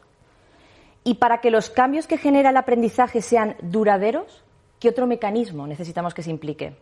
Y 1.10 1.16
para 1.16 1.42
que 1.42 1.50
los 1.50 1.72
cambios 1.72 2.06
que 2.06 2.20
genera 2.20 2.52
el 2.52 2.58
aprendizaje 2.58 3.24
sean 3.24 3.56
duraderos, 3.64 4.44
¿qué 4.80 4.90
otro 4.90 5.08
mecanismo 5.08 5.66
necesitamos 5.66 6.14
que 6.14 6.22
se 6.22 6.30
implique? 6.30 6.76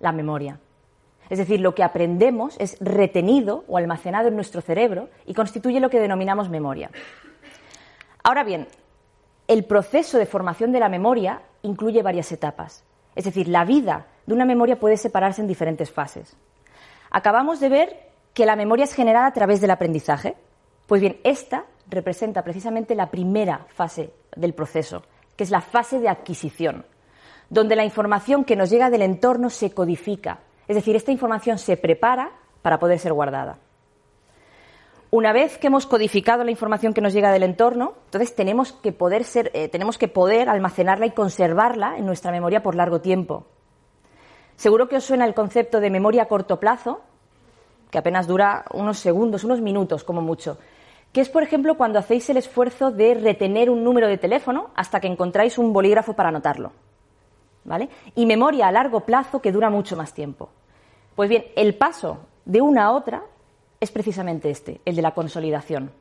La 0.00 0.12
memoria. 0.12 0.60
Es 1.30 1.38
decir, 1.38 1.60
lo 1.60 1.74
que 1.74 1.82
aprendemos 1.82 2.56
es 2.60 2.76
retenido 2.80 3.64
o 3.68 3.78
almacenado 3.78 4.28
en 4.28 4.34
nuestro 4.34 4.60
cerebro 4.60 5.08
y 5.24 5.32
constituye 5.32 5.80
lo 5.80 5.88
que 5.88 5.98
denominamos 5.98 6.50
memoria. 6.50 6.90
Ahora 8.22 8.44
bien, 8.44 8.68
el 9.48 9.64
proceso 9.64 10.18
de 10.18 10.26
formación 10.26 10.70
de 10.70 10.80
la 10.80 10.90
memoria 10.90 11.40
incluye 11.62 12.02
varias 12.02 12.32
etapas. 12.32 12.84
Es 13.16 13.24
decir, 13.24 13.48
la 13.48 13.64
vida 13.64 14.08
de 14.26 14.34
una 14.34 14.44
memoria 14.44 14.78
puede 14.78 14.98
separarse 14.98 15.40
en 15.40 15.48
diferentes 15.48 15.90
fases. 15.90 16.36
Acabamos 17.10 17.60
de 17.60 17.68
ver 17.70 18.10
que 18.34 18.44
la 18.44 18.56
memoria 18.56 18.84
es 18.84 18.92
generada 18.92 19.24
a 19.24 19.32
través 19.32 19.62
del 19.62 19.70
aprendizaje. 19.70 20.36
Pues 20.86 21.00
bien, 21.00 21.16
esta 21.24 21.64
representa 21.88 22.42
precisamente 22.42 22.94
la 22.94 23.10
primera 23.10 23.66
fase 23.68 24.12
del 24.36 24.54
proceso, 24.54 25.02
que 25.36 25.44
es 25.44 25.50
la 25.50 25.60
fase 25.60 26.00
de 26.00 26.08
adquisición, 26.08 26.84
donde 27.50 27.76
la 27.76 27.84
información 27.84 28.44
que 28.44 28.56
nos 28.56 28.70
llega 28.70 28.90
del 28.90 29.02
entorno 29.02 29.50
se 29.50 29.72
codifica, 29.72 30.40
es 30.66 30.76
decir, 30.76 30.96
esta 30.96 31.12
información 31.12 31.58
se 31.58 31.76
prepara 31.76 32.32
para 32.62 32.78
poder 32.78 32.98
ser 32.98 33.12
guardada. 33.12 33.58
Una 35.10 35.32
vez 35.32 35.58
que 35.58 35.68
hemos 35.68 35.86
codificado 35.86 36.42
la 36.42 36.50
información 36.50 36.92
que 36.92 37.00
nos 37.00 37.12
llega 37.12 37.30
del 37.30 37.44
entorno, 37.44 37.94
entonces 38.06 38.34
tenemos 38.34 38.72
que 38.72 38.90
poder, 38.90 39.22
ser, 39.22 39.52
eh, 39.54 39.68
tenemos 39.68 39.96
que 39.96 40.08
poder 40.08 40.48
almacenarla 40.48 41.06
y 41.06 41.12
conservarla 41.12 41.96
en 41.96 42.06
nuestra 42.06 42.32
memoria 42.32 42.62
por 42.62 42.74
largo 42.74 43.00
tiempo. 43.00 43.46
Seguro 44.56 44.88
que 44.88 44.96
os 44.96 45.04
suena 45.04 45.24
el 45.24 45.34
concepto 45.34 45.78
de 45.78 45.90
memoria 45.90 46.22
a 46.22 46.26
corto 46.26 46.58
plazo, 46.58 47.02
que 47.92 47.98
apenas 47.98 48.26
dura 48.26 48.64
unos 48.72 48.98
segundos, 48.98 49.44
unos 49.44 49.60
minutos 49.60 50.02
como 50.02 50.20
mucho, 50.20 50.58
que 51.14 51.20
es, 51.20 51.28
por 51.28 51.44
ejemplo, 51.44 51.76
cuando 51.76 52.00
hacéis 52.00 52.28
el 52.28 52.38
esfuerzo 52.38 52.90
de 52.90 53.14
retener 53.14 53.70
un 53.70 53.84
número 53.84 54.08
de 54.08 54.18
teléfono 54.18 54.70
hasta 54.74 54.98
que 54.98 55.06
encontráis 55.06 55.58
un 55.58 55.72
bolígrafo 55.72 56.14
para 56.14 56.30
anotarlo. 56.30 56.72
¿Vale? 57.62 57.88
Y 58.16 58.26
memoria 58.26 58.66
a 58.66 58.72
largo 58.72 59.00
plazo 59.00 59.40
que 59.40 59.52
dura 59.52 59.70
mucho 59.70 59.96
más 59.96 60.12
tiempo. 60.12 60.50
Pues 61.14 61.30
bien, 61.30 61.44
el 61.54 61.76
paso 61.76 62.18
de 62.44 62.60
una 62.60 62.86
a 62.86 62.90
otra 62.90 63.22
es 63.78 63.92
precisamente 63.92 64.50
este, 64.50 64.80
el 64.84 64.96
de 64.96 65.02
la 65.02 65.12
consolidación. 65.12 65.92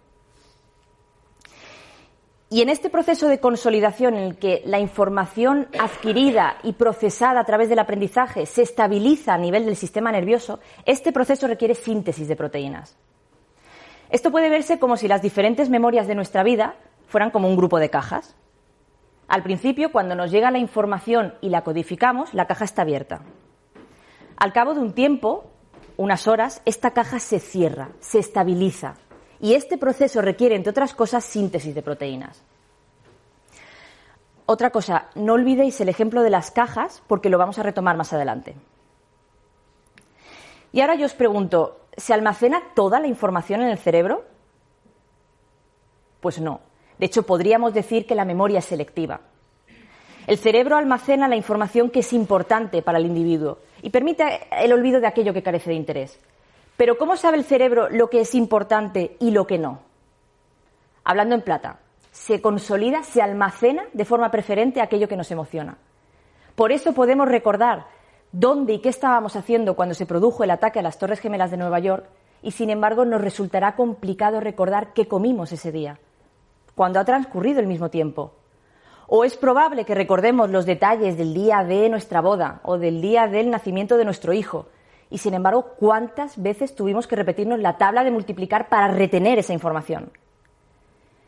Y 2.49 2.63
en 2.63 2.69
este 2.69 2.89
proceso 2.89 3.27
de 3.27 3.39
consolidación 3.39 4.15
en 4.15 4.23
el 4.23 4.37
que 4.37 4.63
la 4.65 4.79
información 4.79 5.67
adquirida 5.79 6.57
y 6.63 6.73
procesada 6.73 7.39
a 7.39 7.45
través 7.45 7.69
del 7.69 7.79
aprendizaje 7.79 8.47
se 8.47 8.63
estabiliza 8.63 9.35
a 9.35 9.37
nivel 9.37 9.65
del 9.67 9.75
sistema 9.75 10.11
nervioso, 10.11 10.59
este 10.87 11.11
proceso 11.11 11.45
requiere 11.45 11.75
síntesis 11.75 12.27
de 12.27 12.35
proteínas. 12.35 12.97
Esto 14.13 14.29
puede 14.29 14.51
verse 14.51 14.77
como 14.77 14.95
si 14.95 15.07
las 15.07 15.23
diferentes 15.23 15.71
memorias 15.71 16.05
de 16.05 16.13
nuestra 16.13 16.43
vida 16.43 16.75
fueran 17.07 17.31
como 17.31 17.49
un 17.49 17.57
grupo 17.57 17.79
de 17.79 17.89
cajas. 17.89 18.35
Al 19.27 19.41
principio, 19.41 19.91
cuando 19.91 20.13
nos 20.13 20.29
llega 20.29 20.51
la 20.51 20.59
información 20.59 21.33
y 21.41 21.49
la 21.49 21.63
codificamos, 21.63 22.31
la 22.35 22.45
caja 22.45 22.63
está 22.63 22.83
abierta. 22.83 23.21
Al 24.37 24.53
cabo 24.53 24.75
de 24.75 24.81
un 24.81 24.93
tiempo, 24.93 25.45
unas 25.97 26.27
horas, 26.27 26.61
esta 26.65 26.91
caja 26.91 27.17
se 27.17 27.39
cierra, 27.39 27.89
se 28.01 28.19
estabiliza. 28.19 28.97
Y 29.39 29.55
este 29.55 29.79
proceso 29.79 30.21
requiere, 30.21 30.55
entre 30.55 30.69
otras 30.69 30.93
cosas, 30.93 31.23
síntesis 31.23 31.73
de 31.73 31.81
proteínas. 31.81 32.43
Otra 34.45 34.69
cosa, 34.69 35.07
no 35.15 35.33
olvidéis 35.33 35.81
el 35.81 35.89
ejemplo 35.89 36.21
de 36.21 36.29
las 36.29 36.51
cajas 36.51 37.01
porque 37.07 37.31
lo 37.31 37.39
vamos 37.39 37.57
a 37.57 37.63
retomar 37.63 37.97
más 37.97 38.13
adelante. 38.13 38.53
Y 40.71 40.81
ahora 40.81 40.93
yo 40.93 41.07
os 41.07 41.15
pregunto, 41.15 41.82
¿se 41.97 42.13
almacena 42.13 42.61
toda 42.75 42.99
la 42.99 43.07
información 43.07 43.61
en 43.61 43.69
el 43.69 43.77
cerebro? 43.77 44.25
Pues 46.19 46.39
no. 46.39 46.61
De 46.97 47.05
hecho, 47.05 47.23
podríamos 47.23 47.73
decir 47.73 48.05
que 48.05 48.15
la 48.15 48.25
memoria 48.25 48.59
es 48.59 48.65
selectiva. 48.65 49.21
El 50.25 50.37
cerebro 50.37 50.77
almacena 50.77 51.27
la 51.27 51.35
información 51.35 51.89
que 51.89 51.99
es 51.99 52.13
importante 52.13 52.81
para 52.81 52.97
el 52.97 53.05
individuo 53.05 53.59
y 53.81 53.89
permite 53.89 54.47
el 54.51 54.71
olvido 54.71 55.01
de 55.01 55.07
aquello 55.07 55.33
que 55.33 55.43
carece 55.43 55.71
de 55.71 55.75
interés. 55.75 56.19
Pero 56.77 56.97
¿cómo 56.97 57.17
sabe 57.17 57.37
el 57.37 57.43
cerebro 57.43 57.89
lo 57.89 58.09
que 58.09 58.21
es 58.21 58.33
importante 58.33 59.17
y 59.19 59.31
lo 59.31 59.45
que 59.45 59.57
no? 59.57 59.81
Hablando 61.03 61.35
en 61.35 61.41
plata, 61.41 61.79
se 62.11 62.41
consolida, 62.41 63.03
se 63.03 63.21
almacena 63.21 63.85
de 63.91 64.05
forma 64.05 64.31
preferente 64.31 64.81
aquello 64.81 65.09
que 65.09 65.17
nos 65.17 65.29
emociona. 65.31 65.77
Por 66.55 66.71
eso 66.71 66.93
podemos 66.93 67.27
recordar 67.27 67.85
dónde 68.33 68.73
y 68.73 68.79
qué 68.79 68.89
estábamos 68.89 69.37
haciendo 69.37 69.75
cuando 69.75 69.95
se 69.95 70.05
produjo 70.05 70.43
el 70.43 70.51
ataque 70.51 70.79
a 70.79 70.81
las 70.81 70.97
Torres 70.97 71.19
Gemelas 71.19 71.51
de 71.51 71.57
Nueva 71.57 71.79
York 71.79 72.05
y, 72.41 72.51
sin 72.51 72.69
embargo, 72.69 73.05
nos 73.05 73.21
resultará 73.21 73.77
complicado 73.77 74.41
recordar 74.41 74.91
qué 74.93 75.07
comimos 75.07 75.53
ese 75.53 75.71
día, 75.71 75.99
cuando 76.75 76.99
ha 76.99 77.05
transcurrido 77.05 77.61
el 77.61 77.67
mismo 77.67 77.89
tiempo. 77.89 78.33
O 79.07 79.23
es 79.23 79.37
probable 79.37 79.85
que 79.85 79.95
recordemos 79.95 80.49
los 80.49 80.65
detalles 80.65 81.17
del 81.17 81.33
día 81.33 81.63
de 81.63 81.87
nuestra 81.89 82.21
boda 82.21 82.59
o 82.63 82.77
del 82.77 83.01
día 83.01 83.27
del 83.27 83.49
nacimiento 83.49 83.97
de 83.97 84.05
nuestro 84.05 84.33
hijo, 84.33 84.67
y 85.09 85.19
sin 85.19 85.35
embargo, 85.35 85.75
¿cuántas 85.77 86.41
veces 86.41 86.75
tuvimos 86.75 87.05
que 87.05 87.15
repetirnos 87.15 87.59
la 87.59 87.77
tabla 87.77 88.03
de 88.03 88.09
multiplicar 88.09 88.67
para 88.67 88.87
retener 88.87 89.37
esa 89.37 89.53
información? 89.53 90.11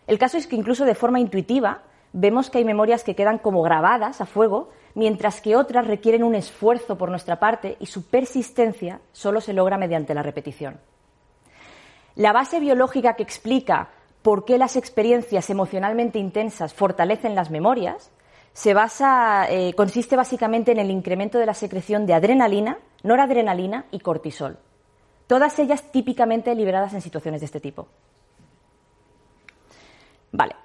El 0.07 0.17
caso 0.17 0.37
es 0.37 0.47
que 0.47 0.55
incluso 0.55 0.85
de 0.85 0.95
forma 0.95 1.19
intuitiva 1.19 1.83
vemos 2.11 2.49
que 2.49 2.57
hay 2.57 2.65
memorias 2.65 3.03
que 3.03 3.15
quedan 3.15 3.37
como 3.37 3.61
grabadas 3.61 4.21
a 4.21 4.25
fuego, 4.25 4.69
mientras 4.95 5.41
que 5.41 5.55
otras 5.55 5.85
requieren 5.85 6.23
un 6.23 6.35
esfuerzo 6.35 6.97
por 6.97 7.09
nuestra 7.09 7.39
parte 7.39 7.77
y 7.79 7.85
su 7.85 8.07
persistencia 8.07 9.01
solo 9.11 9.41
se 9.41 9.53
logra 9.53 9.77
mediante 9.77 10.13
la 10.13 10.23
repetición. 10.23 10.79
La 12.15 12.31
base 12.31 12.59
biológica 12.59 13.15
que 13.15 13.23
explica 13.23 13.89
por 14.21 14.45
qué 14.45 14.57
las 14.57 14.75
experiencias 14.75 15.49
emocionalmente 15.49 16.17
intensas 16.17 16.73
fortalecen 16.73 17.35
las 17.35 17.51
memorias 17.51 18.11
se 18.53 18.73
basa, 18.73 19.47
eh, 19.49 19.73
consiste 19.75 20.15
básicamente 20.15 20.71
en 20.71 20.79
el 20.79 20.89
incremento 20.89 21.37
de 21.37 21.45
la 21.45 21.53
secreción 21.53 22.05
de 22.05 22.13
adrenalina, 22.13 22.79
noradrenalina 23.03 23.85
y 23.91 23.99
cortisol, 23.99 24.57
todas 25.27 25.59
ellas 25.59 25.91
típicamente 25.91 26.55
liberadas 26.55 26.93
en 26.93 27.01
situaciones 27.01 27.41
de 27.41 27.45
este 27.47 27.59
tipo. 27.59 27.87
Vale. 30.31 30.64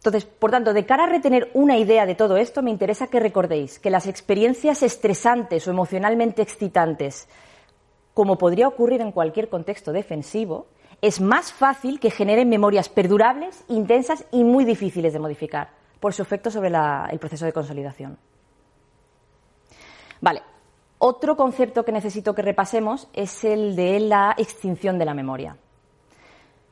Entonces, 0.00 0.24
por 0.24 0.50
tanto, 0.50 0.72
de 0.72 0.86
cara 0.86 1.04
a 1.04 1.08
retener 1.08 1.50
una 1.52 1.76
idea 1.76 2.06
de 2.06 2.14
todo 2.14 2.38
esto, 2.38 2.62
me 2.62 2.70
interesa 2.70 3.08
que 3.08 3.20
recordéis 3.20 3.78
que 3.78 3.90
las 3.90 4.06
experiencias 4.06 4.82
estresantes 4.82 5.68
o 5.68 5.70
emocionalmente 5.70 6.40
excitantes, 6.40 7.28
como 8.14 8.38
podría 8.38 8.66
ocurrir 8.66 9.02
en 9.02 9.12
cualquier 9.12 9.50
contexto 9.50 9.92
defensivo, 9.92 10.68
es 11.02 11.20
más 11.20 11.52
fácil 11.52 12.00
que 12.00 12.10
generen 12.10 12.48
memorias 12.48 12.88
perdurables, 12.88 13.62
intensas 13.68 14.24
y 14.32 14.42
muy 14.42 14.64
difíciles 14.64 15.12
de 15.12 15.18
modificar 15.18 15.68
por 16.00 16.14
su 16.14 16.22
efecto 16.22 16.50
sobre 16.50 16.70
el 16.70 17.18
proceso 17.18 17.44
de 17.44 17.52
consolidación. 17.52 18.16
Vale, 20.22 20.40
otro 20.96 21.36
concepto 21.36 21.84
que 21.84 21.92
necesito 21.92 22.34
que 22.34 22.40
repasemos 22.40 23.08
es 23.12 23.44
el 23.44 23.76
de 23.76 24.00
la 24.00 24.34
extinción 24.38 24.98
de 24.98 25.04
la 25.04 25.12
memoria. 25.12 25.58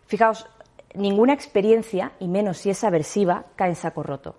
Fijaos, 0.07 0.47
ninguna 0.95 1.33
experiencia, 1.33 2.13
y 2.19 2.29
menos 2.29 2.59
si 2.59 2.71
es 2.71 2.85
aversiva, 2.85 3.47
cae 3.57 3.71
en 3.71 3.77
saco 3.77 4.03
roto. 4.03 4.37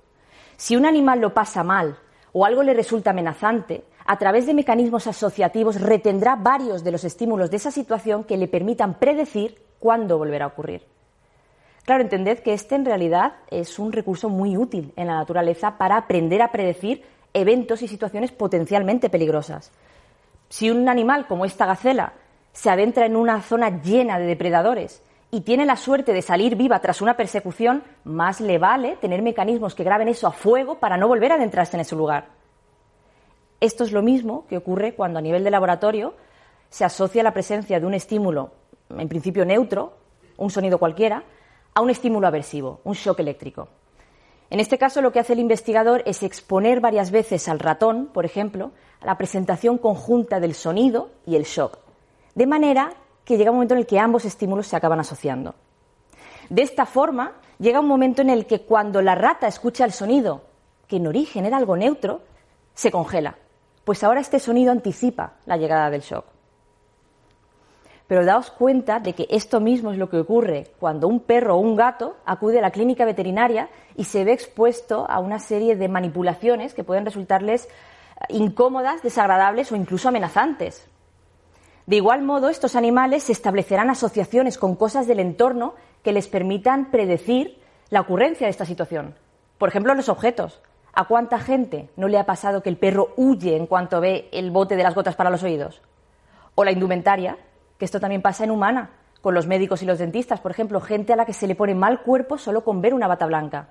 Si 0.58 0.76
un 0.76 0.86
animal 0.86 1.20
lo 1.22 1.34
pasa 1.34 1.64
mal 1.64 1.98
o 2.34 2.46
algo 2.46 2.64
le 2.64 2.74
resulta 2.74 3.12
amenazante, 3.12 3.86
a 4.06 4.18
través 4.18 4.46
de 4.46 4.54
mecanismos 4.54 5.08
asociativos 5.08 5.80
retendrá 5.80 6.36
varios 6.36 6.84
de 6.84 6.92
los 6.92 7.04
estímulos 7.04 7.52
de 7.52 7.58
esa 7.58 7.72
situación 7.72 8.24
que 8.24 8.38
le 8.38 8.48
permitan 8.48 9.00
predecir 9.00 9.62
cuándo 9.80 10.18
volverá 10.18 10.46
a 10.46 10.50
ocurrir. 10.50 10.86
Claro, 11.86 12.04
entended 12.04 12.40
que 12.40 12.54
este 12.54 12.76
en 12.76 12.86
realidad 12.86 13.36
es 13.50 13.80
un 13.80 13.92
recurso 13.92 14.30
muy 14.30 14.58
útil 14.58 14.94
en 14.96 15.08
la 15.08 15.16
naturaleza 15.16 15.78
para 15.78 15.98
aprender 15.98 16.42
a 16.42 16.52
predecir 16.52 17.04
eventos 17.34 17.82
y 17.82 17.88
situaciones 17.88 18.32
potencialmente 18.32 19.10
peligrosas. 19.10 19.72
Si 20.50 20.70
un 20.70 20.90
animal 20.90 21.28
como 21.28 21.46
esta 21.46 21.66
gacela 21.66 22.14
se 22.52 22.70
adentra 22.70 23.06
en 23.06 23.16
una 23.16 23.42
zona 23.42 23.82
llena 23.82 24.20
de 24.20 24.26
depredadores 24.26 25.04
y 25.32 25.42
tiene 25.42 25.66
la 25.66 25.76
suerte 25.76 26.14
de 26.14 26.22
salir 26.22 26.56
viva 26.56 26.80
tras 26.80 27.02
una 27.02 27.16
persecución, 27.16 27.84
más 28.04 28.42
le 28.42 28.58
vale 28.58 28.98
tener 28.98 29.22
mecanismos 29.22 29.76
que 29.76 29.84
graben 29.84 30.08
eso 30.08 30.28
a 30.28 30.32
fuego 30.32 30.80
para 30.80 30.98
no 30.98 31.08
volver 31.08 31.32
a 31.32 31.36
adentrarse 31.36 31.78
en 31.78 31.82
ese 31.82 31.96
lugar. 31.96 32.30
Esto 33.60 33.84
es 33.84 33.92
lo 33.92 34.02
mismo 34.02 34.46
que 34.48 34.58
ocurre 34.58 34.96
cuando 34.96 35.20
a 35.20 35.22
nivel 35.22 35.44
de 35.44 35.52
laboratorio 35.52 36.16
se 36.70 36.86
asocia 36.86 37.24
la 37.24 37.34
presencia 37.34 37.80
de 37.80 37.86
un 37.86 37.94
estímulo, 37.94 38.52
en 38.90 39.08
principio 39.08 39.46
neutro, 39.46 39.94
un 40.38 40.50
sonido 40.50 40.80
cualquiera, 40.80 41.24
a 41.74 41.82
un 41.82 41.90
estímulo 41.90 42.28
aversivo, 42.28 42.82
un 42.84 42.94
shock 42.94 43.20
eléctrico. 43.20 43.70
En 44.50 44.60
este 44.60 44.80
caso, 44.80 45.02
lo 45.02 45.12
que 45.12 45.20
hace 45.20 45.34
el 45.34 45.40
investigador 45.40 46.02
es 46.06 46.24
exponer 46.24 46.80
varias 46.80 47.12
veces 47.12 47.48
al 47.48 47.60
ratón, 47.60 48.08
por 48.08 48.26
ejemplo, 48.26 48.72
a 49.02 49.06
la 49.06 49.18
presentación 49.18 49.78
conjunta 49.78 50.40
del 50.40 50.56
sonido 50.56 51.12
y 51.26 51.36
el 51.36 51.44
shock, 51.44 51.78
de 52.34 52.48
manera 52.48 52.94
que 53.30 53.38
llega 53.38 53.52
un 53.52 53.58
momento 53.58 53.76
en 53.76 53.82
el 53.82 53.86
que 53.86 54.00
ambos 54.00 54.26
estímulos 54.26 54.66
se 54.66 54.76
acaban 54.76 55.00
asociando. 55.00 55.54
De 56.50 56.64
esta 56.64 56.88
forma, 56.88 57.34
llega 57.60 57.80
un 57.80 57.88
momento 57.88 58.24
en 58.24 58.32
el 58.32 58.48
que 58.48 58.62
cuando 58.62 59.04
la 59.04 59.14
rata 59.14 59.46
escucha 59.46 59.86
el 59.86 59.92
sonido, 59.92 60.42
que 60.88 60.96
en 60.96 61.06
origen 61.06 61.46
era 61.46 61.58
algo 61.58 61.78
neutro, 61.78 62.22
se 62.74 62.90
congela. 62.90 63.36
Pues 63.86 64.04
ahora 64.04 64.20
este 64.20 64.40
sonido 64.40 64.72
anticipa 64.72 65.34
la 65.46 65.58
llegada 65.58 65.92
del 65.92 66.02
shock. 66.02 66.26
Pero 68.08 68.26
daos 68.26 68.50
cuenta 68.50 69.00
de 69.00 69.14
que 69.14 69.28
esto 69.30 69.60
mismo 69.60 69.92
es 69.92 70.00
lo 70.00 70.10
que 70.10 70.18
ocurre 70.18 70.72
cuando 70.80 71.08
un 71.08 71.20
perro 71.20 71.58
o 71.58 71.60
un 71.60 71.76
gato 71.76 72.18
acude 72.26 72.58
a 72.58 72.64
la 72.64 72.72
clínica 72.72 73.06
veterinaria 73.06 73.70
y 73.96 74.06
se 74.06 74.24
ve 74.24 74.34
expuesto 74.34 75.06
a 75.08 75.20
una 75.20 75.38
serie 75.38 75.76
de 75.76 75.88
manipulaciones 75.88 76.74
que 76.74 76.84
pueden 76.84 77.06
resultarles 77.06 77.66
eh, 77.66 77.70
incómodas, 78.30 79.04
desagradables 79.04 79.72
o 79.72 79.76
incluso 79.76 80.10
amenazantes. 80.10 80.90
De 81.90 81.96
igual 81.96 82.22
modo, 82.22 82.50
estos 82.50 82.76
animales 82.76 83.32
establecerán 83.32 83.90
asociaciones 83.90 84.60
con 84.60 84.76
cosas 84.76 85.08
del 85.08 85.20
entorno 85.20 85.74
que 86.04 86.12
les 86.12 86.28
permitan 86.28 86.92
predecir 86.92 87.60
la 87.90 88.02
ocurrencia 88.02 88.46
de 88.46 88.52
esta 88.52 88.66
situación. 88.66 89.16
Por 89.58 89.70
ejemplo, 89.70 89.96
los 89.96 90.08
objetos. 90.08 90.62
¿A 90.94 91.06
cuánta 91.06 91.40
gente 91.40 91.90
no 91.96 92.08
le 92.08 92.20
ha 92.20 92.28
pasado 92.28 92.62
que 92.62 92.70
el 92.70 92.78
perro 92.78 93.16
huye 93.18 93.56
en 93.56 93.66
cuanto 93.66 94.00
ve 94.02 94.30
el 94.32 94.52
bote 94.52 94.76
de 94.76 94.84
las 94.84 94.94
gotas 94.94 95.16
para 95.16 95.32
los 95.32 95.42
oídos? 95.42 95.82
O 96.54 96.64
la 96.64 96.72
indumentaria, 96.72 97.40
que 97.80 97.86
esto 97.86 98.00
también 98.00 98.22
pasa 98.22 98.44
en 98.44 98.52
humana, 98.52 98.92
con 99.24 99.34
los 99.34 99.48
médicos 99.48 99.82
y 99.82 99.88
los 99.88 99.98
dentistas, 99.98 100.42
por 100.42 100.52
ejemplo, 100.52 100.82
gente 100.82 101.14
a 101.14 101.16
la 101.16 101.26
que 101.26 101.34
se 101.34 101.48
le 101.48 101.56
pone 101.56 101.74
mal 101.74 102.04
cuerpo 102.04 102.38
solo 102.38 102.64
con 102.64 102.82
ver 102.82 102.94
una 102.94 103.08
bata 103.08 103.26
blanca. 103.26 103.70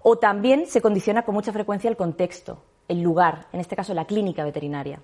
O 0.00 0.16
también 0.16 0.66
se 0.66 0.80
condiciona 0.80 1.26
con 1.26 1.34
mucha 1.34 1.52
frecuencia 1.52 1.90
el 1.90 1.98
contexto, 1.98 2.62
el 2.88 3.02
lugar, 3.02 3.48
en 3.52 3.60
este 3.60 3.76
caso 3.76 3.92
la 3.92 4.06
clínica 4.06 4.44
veterinaria. 4.44 5.02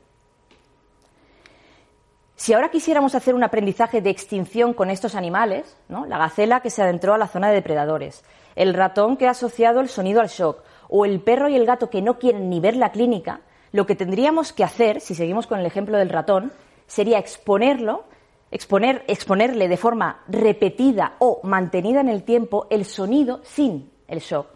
Si 2.37 2.53
ahora 2.53 2.71
quisiéramos 2.71 3.15
hacer 3.15 3.35
un 3.35 3.43
aprendizaje 3.43 4.01
de 4.01 4.11
extinción 4.11 4.75
con 4.75 4.91
estos 4.91 5.15
animales, 5.15 5.77
la 5.89 6.19
gacela 6.19 6.61
que 6.61 6.71
se 6.71 6.83
adentró 6.83 7.15
a 7.15 7.19
la 7.19 7.29
zona 7.29 7.49
de 7.49 7.55
depredadores, 7.55 8.25
el 8.55 8.75
ratón 8.75 9.17
que 9.17 9.27
ha 9.27 9.31
asociado 9.31 9.81
el 9.81 9.89
sonido 9.89 10.21
al 10.21 10.29
shock, 10.29 10.63
o 10.89 11.05
el 11.05 11.21
perro 11.21 11.49
y 11.49 11.57
el 11.57 11.67
gato 11.67 11.91
que 11.91 12.03
no 12.03 12.19
quieren 12.19 12.49
ni 12.51 12.61
ver 12.61 12.77
la 12.77 12.93
clínica, 12.93 13.41
lo 13.73 13.87
que 13.87 13.97
tendríamos 13.97 14.53
que 14.53 14.65
hacer, 14.65 15.01
si 15.01 15.15
seguimos 15.15 15.47
con 15.47 15.59
el 15.59 15.67
ejemplo 15.67 15.99
del 15.99 16.11
ratón, 16.11 16.53
sería 16.87 17.19
exponerlo 17.19 18.05
exponer, 18.51 19.05
exponerle 19.09 19.69
de 19.69 19.77
forma 19.77 20.23
repetida 20.29 21.17
o 21.19 21.41
mantenida 21.43 22.01
en 22.01 22.09
el 22.09 22.23
tiempo 22.23 22.67
el 22.71 22.85
sonido 22.85 23.41
sin 23.45 23.91
el 24.09 24.21
shock. 24.21 24.47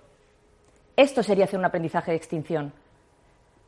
Esto 0.97 1.23
sería 1.23 1.45
hacer 1.45 1.59
un 1.59 1.65
aprendizaje 1.65 2.11
de 2.11 2.17
extinción. 2.17 2.73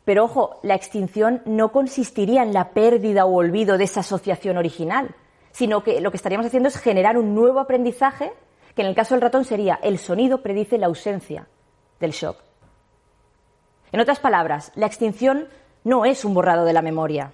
Pero 0.04 0.24
ojo, 0.24 0.58
la 0.62 0.74
extinción 0.74 1.42
no 1.44 1.70
consistiría 1.70 2.42
en 2.42 2.52
la 2.52 2.70
pérdida 2.70 3.24
o 3.24 3.34
olvido 3.34 3.78
de 3.78 3.84
esa 3.84 4.00
asociación 4.00 4.56
original, 4.56 5.14
sino 5.52 5.82
que 5.82 6.00
lo 6.00 6.10
que 6.10 6.16
estaríamos 6.16 6.46
haciendo 6.46 6.68
es 6.68 6.78
generar 6.78 7.16
un 7.16 7.34
nuevo 7.34 7.60
aprendizaje 7.60 8.32
que 8.74 8.82
en 8.82 8.88
el 8.88 8.94
caso 8.94 9.14
del 9.14 9.22
ratón 9.22 9.44
sería 9.44 9.78
el 9.82 9.98
sonido 9.98 10.42
predice 10.42 10.78
la 10.78 10.86
ausencia 10.86 11.46
del 12.00 12.12
shock. 12.12 12.38
En 13.92 14.00
otras 14.00 14.18
palabras, 14.18 14.72
la 14.74 14.86
extinción 14.86 15.48
no 15.84 16.04
es 16.04 16.24
un 16.24 16.34
borrado 16.34 16.64
de 16.64 16.72
la 16.72 16.82
memoria, 16.82 17.32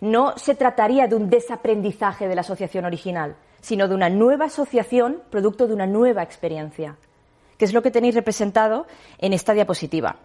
no 0.00 0.36
se 0.36 0.54
trataría 0.54 1.06
de 1.06 1.16
un 1.16 1.30
desaprendizaje 1.30 2.28
de 2.28 2.34
la 2.34 2.42
asociación 2.42 2.84
original, 2.84 3.36
sino 3.60 3.88
de 3.88 3.94
una 3.94 4.10
nueva 4.10 4.46
asociación 4.46 5.22
producto 5.30 5.66
de 5.66 5.74
una 5.74 5.86
nueva 5.86 6.22
experiencia, 6.22 6.96
que 7.56 7.64
es 7.64 7.72
lo 7.72 7.82
que 7.82 7.90
tenéis 7.90 8.14
representado 8.14 8.86
en 9.18 9.32
esta 9.32 9.54
diapositiva, 9.54 10.16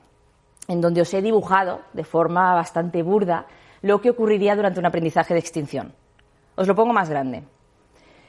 en 0.69 0.79
donde 0.79 1.01
os 1.01 1.13
he 1.13 1.21
dibujado 1.21 1.81
de 1.91 2.05
forma 2.05 2.53
bastante 2.53 3.03
burda 3.03 3.47
lo 3.81 3.99
que 3.99 4.11
ocurriría 4.11 4.55
durante 4.55 4.79
un 4.79 4.85
aprendizaje 4.85 5.33
de 5.33 5.39
extinción. 5.41 5.93
Os 6.55 6.67
lo 6.67 6.75
pongo 6.75 6.93
más 6.93 7.09
grande. 7.09 7.43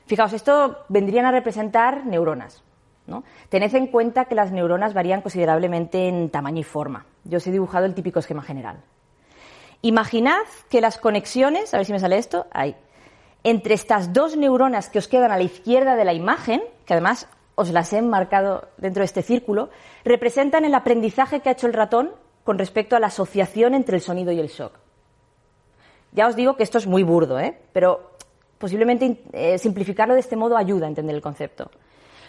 Fijaos, 0.06 0.32
esto 0.32 0.78
vendrían 0.88 1.26
a 1.26 1.30
representar 1.30 2.04
neuronas. 2.06 2.64
Tened 3.48 3.74
en 3.74 3.88
cuenta 3.88 4.24
que 4.24 4.34
las 4.34 4.52
neuronas 4.52 4.94
varían 4.94 5.20
considerablemente 5.20 6.08
en 6.08 6.30
tamaño 6.30 6.60
y 6.60 6.64
forma. 6.64 7.06
Yo 7.24 7.38
os 7.38 7.46
he 7.46 7.52
dibujado 7.52 7.84
el 7.84 7.94
típico 7.94 8.20
esquema 8.20 8.42
general. 8.42 8.82
Imaginad 9.82 10.42
que 10.68 10.80
las 10.80 10.98
conexiones, 10.98 11.74
a 11.74 11.78
ver 11.78 11.86
si 11.86 11.92
me 11.92 11.98
sale 11.98 12.18
esto, 12.18 12.46
ahí, 12.52 12.76
entre 13.42 13.74
estas 13.74 14.12
dos 14.12 14.36
neuronas 14.36 14.88
que 14.88 14.98
os 14.98 15.08
quedan 15.08 15.32
a 15.32 15.38
la 15.38 15.42
izquierda 15.42 15.96
de 15.96 16.04
la 16.04 16.12
imagen, 16.12 16.62
que 16.86 16.94
además 16.94 17.28
os 17.54 17.70
las 17.70 17.92
he 17.92 18.00
marcado 18.00 18.68
dentro 18.76 19.00
de 19.00 19.06
este 19.06 19.22
círculo, 19.22 19.70
representan 20.04 20.64
el 20.64 20.74
aprendizaje 20.74 21.40
que 21.40 21.48
ha 21.48 21.52
hecho 21.52 21.66
el 21.66 21.72
ratón 21.72 22.12
con 22.50 22.58
respecto 22.58 22.96
a 22.96 22.98
la 22.98 23.06
asociación 23.06 23.76
entre 23.76 23.94
el 23.94 24.02
sonido 24.02 24.32
y 24.32 24.40
el 24.40 24.48
shock. 24.48 24.72
Ya 26.10 26.26
os 26.26 26.34
digo 26.34 26.56
que 26.56 26.64
esto 26.64 26.78
es 26.78 26.86
muy 26.88 27.04
burdo, 27.04 27.38
¿eh? 27.38 27.56
pero 27.72 28.10
posiblemente 28.58 29.22
eh, 29.32 29.56
simplificarlo 29.56 30.14
de 30.14 30.20
este 30.20 30.34
modo 30.34 30.56
ayuda 30.56 30.86
a 30.86 30.88
entender 30.88 31.14
el 31.14 31.22
concepto. 31.22 31.70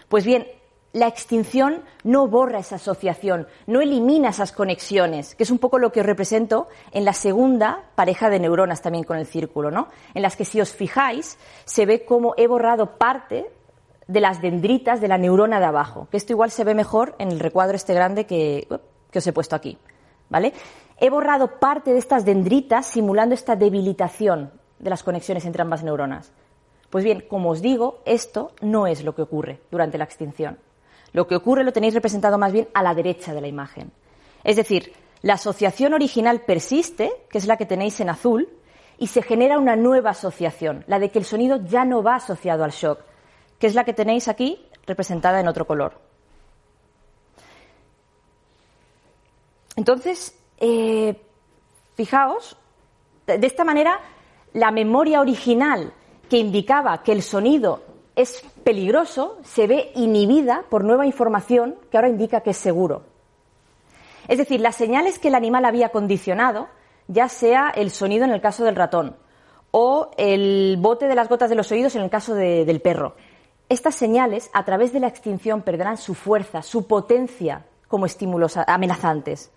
Pues 0.09 0.23
bien, 0.23 0.45
la 0.93 1.07
extinción 1.07 1.81
no 2.03 2.27
borra 2.27 2.59
esa 2.59 2.75
asociación, 2.75 3.47
no 3.65 3.81
elimina 3.81 4.29
esas 4.29 4.51
conexiones, 4.51 5.33
que 5.33 5.41
es 5.41 5.49
un 5.49 5.57
poco 5.57 5.79
lo 5.79 5.91
que 5.91 6.01
os 6.01 6.05
represento 6.05 6.67
en 6.91 7.03
la 7.03 7.13
segunda 7.13 7.85
pareja 7.95 8.29
de 8.29 8.39
neuronas 8.39 8.83
también 8.83 9.05
con 9.05 9.17
el 9.17 9.25
círculo, 9.25 9.71
¿no? 9.71 9.87
En 10.13 10.21
las 10.21 10.35
que 10.35 10.45
si 10.45 10.61
os 10.61 10.71
fijáis 10.71 11.39
se 11.65 11.87
ve 11.87 12.05
cómo 12.05 12.35
he 12.37 12.45
borrado 12.45 12.99
parte 12.99 13.49
de 14.05 14.21
las 14.21 14.39
dendritas 14.39 15.01
de 15.01 15.07
la 15.07 15.17
neurona 15.17 15.59
de 15.59 15.65
abajo, 15.65 16.07
que 16.11 16.17
esto 16.17 16.33
igual 16.33 16.51
se 16.51 16.63
ve 16.63 16.75
mejor 16.75 17.15
en 17.17 17.31
el 17.31 17.39
recuadro 17.39 17.75
este 17.75 17.95
grande 17.95 18.27
que, 18.27 18.67
que 19.11 19.19
os 19.19 19.27
he 19.27 19.33
puesto 19.33 19.55
aquí, 19.55 19.77
¿vale? 20.31 20.53
He 20.97 21.09
borrado 21.09 21.59
parte 21.59 21.91
de 21.91 21.99
estas 21.99 22.25
dendritas 22.25 22.87
simulando 22.87 23.35
esta 23.35 23.55
debilitación 23.55 24.51
de 24.79 24.89
las 24.89 25.03
conexiones 25.03 25.45
entre 25.45 25.61
ambas 25.61 25.83
neuronas. 25.83 26.31
Pues 26.89 27.03
bien, 27.03 27.25
como 27.27 27.51
os 27.51 27.61
digo, 27.61 28.01
esto 28.05 28.51
no 28.61 28.87
es 28.87 29.03
lo 29.03 29.13
que 29.13 29.21
ocurre 29.21 29.61
durante 29.69 29.97
la 29.97 30.05
extinción. 30.05 30.57
Lo 31.13 31.27
que 31.27 31.35
ocurre 31.35 31.63
lo 31.63 31.73
tenéis 31.73 31.93
representado 31.93 32.37
más 32.37 32.51
bien 32.51 32.69
a 32.73 32.81
la 32.81 32.95
derecha 32.95 33.33
de 33.33 33.41
la 33.41 33.47
imagen. 33.47 33.91
Es 34.43 34.55
decir, 34.55 34.93
la 35.21 35.33
asociación 35.33 35.93
original 35.93 36.41
persiste, 36.41 37.11
que 37.29 37.37
es 37.37 37.45
la 37.45 37.57
que 37.57 37.65
tenéis 37.65 37.99
en 37.99 38.09
azul, 38.09 38.49
y 38.97 39.07
se 39.07 39.21
genera 39.21 39.59
una 39.59 39.75
nueva 39.75 40.11
asociación, 40.11 40.83
la 40.87 40.99
de 40.99 41.09
que 41.09 41.19
el 41.19 41.25
sonido 41.25 41.57
ya 41.65 41.85
no 41.85 42.03
va 42.03 42.15
asociado 42.15 42.63
al 42.63 42.71
shock, 42.71 42.99
que 43.59 43.67
es 43.67 43.75
la 43.75 43.83
que 43.83 43.93
tenéis 43.93 44.27
aquí 44.27 44.65
representada 44.85 45.39
en 45.39 45.47
otro 45.47 45.65
color. 45.67 46.10
Entonces, 49.75 50.37
eh, 50.57 51.21
fijaos, 51.95 52.57
de 53.25 53.47
esta 53.47 53.63
manera, 53.63 53.99
la 54.53 54.71
memoria 54.71 55.21
original 55.21 55.93
que 56.29 56.37
indicaba 56.37 57.03
que 57.03 57.11
el 57.11 57.23
sonido 57.23 57.83
es 58.15 58.43
peligroso 58.63 59.37
se 59.43 59.67
ve 59.67 59.91
inhibida 59.95 60.63
por 60.69 60.83
nueva 60.83 61.05
información 61.05 61.75
que 61.89 61.97
ahora 61.97 62.09
indica 62.09 62.41
que 62.41 62.51
es 62.51 62.57
seguro. 62.57 63.03
Es 64.27 64.37
decir, 64.37 64.61
las 64.61 64.75
señales 64.75 65.19
que 65.19 65.29
el 65.29 65.35
animal 65.35 65.65
había 65.65 65.89
condicionado, 65.89 66.67
ya 67.07 67.27
sea 67.29 67.69
el 67.69 67.91
sonido 67.91 68.25
en 68.25 68.31
el 68.31 68.41
caso 68.41 68.63
del 68.63 68.75
ratón 68.75 69.15
o 69.71 70.11
el 70.17 70.77
bote 70.79 71.07
de 71.07 71.15
las 71.15 71.29
gotas 71.29 71.49
de 71.49 71.55
los 71.55 71.71
oídos 71.71 71.95
en 71.95 72.03
el 72.03 72.09
caso 72.09 72.35
del 72.35 72.81
perro, 72.81 73.15
estas 73.69 73.95
señales 73.95 74.49
a 74.53 74.65
través 74.65 74.91
de 74.91 74.99
la 74.99 75.07
extinción 75.07 75.61
perderán 75.61 75.97
su 75.97 76.13
fuerza, 76.13 76.61
su 76.61 76.87
potencia 76.87 77.65
como 77.87 78.05
estímulos 78.05 78.57
amenazantes. 78.57 79.51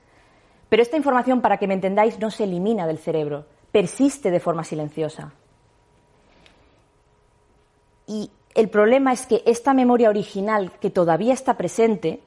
Pero 0.68 0.82
esta 0.82 0.96
información, 0.96 1.40
para 1.40 1.58
que 1.58 1.66
me 1.66 1.74
entendáis, 1.74 2.18
no 2.18 2.30
se 2.30 2.44
elimina 2.44 2.86
del 2.86 2.98
cerebro, 2.98 3.46
persiste 3.70 4.30
de 4.30 4.40
forma 4.40 4.64
silenciosa. 4.64 5.32
Y 8.06 8.30
el 8.54 8.68
problema 8.68 9.12
es 9.12 9.26
que 9.26 9.42
esta 9.46 9.74
memoria 9.74 10.08
original 10.08 10.72
que 10.80 10.90
todavía 10.90 11.34
está 11.34 11.56
presente 11.56 12.20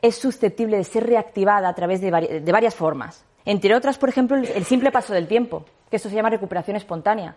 es 0.00 0.16
susceptible 0.16 0.76
de 0.76 0.84
ser 0.84 1.06
reactivada 1.06 1.68
a 1.68 1.74
través 1.74 2.00
de, 2.00 2.10
varias 2.10 2.74
formas. 2.74 3.24
Entre 3.44 3.74
otras, 3.74 3.98
por 3.98 4.08
ejemplo, 4.08 4.36
el 4.36 4.64
simple 4.64 4.92
paso 4.92 5.12
del 5.12 5.28
tiempo, 5.28 5.64
que 5.90 5.96
esto 5.96 6.08
se 6.08 6.14
llama 6.14 6.30
recuperación 6.30 6.76
espontánea, 6.76 7.36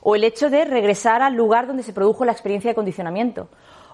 o 0.00 0.14
el 0.14 0.24
hecho 0.24 0.50
de 0.50 0.64
regresar 0.64 1.22
al 1.22 1.34
lugar 1.34 1.66
donde 1.66 1.82
se 1.82 1.92
produjo 1.92 2.24
la 2.24 2.32
experiencia 2.32 2.70
de 2.70 2.74
condicionamiento, 2.74 3.48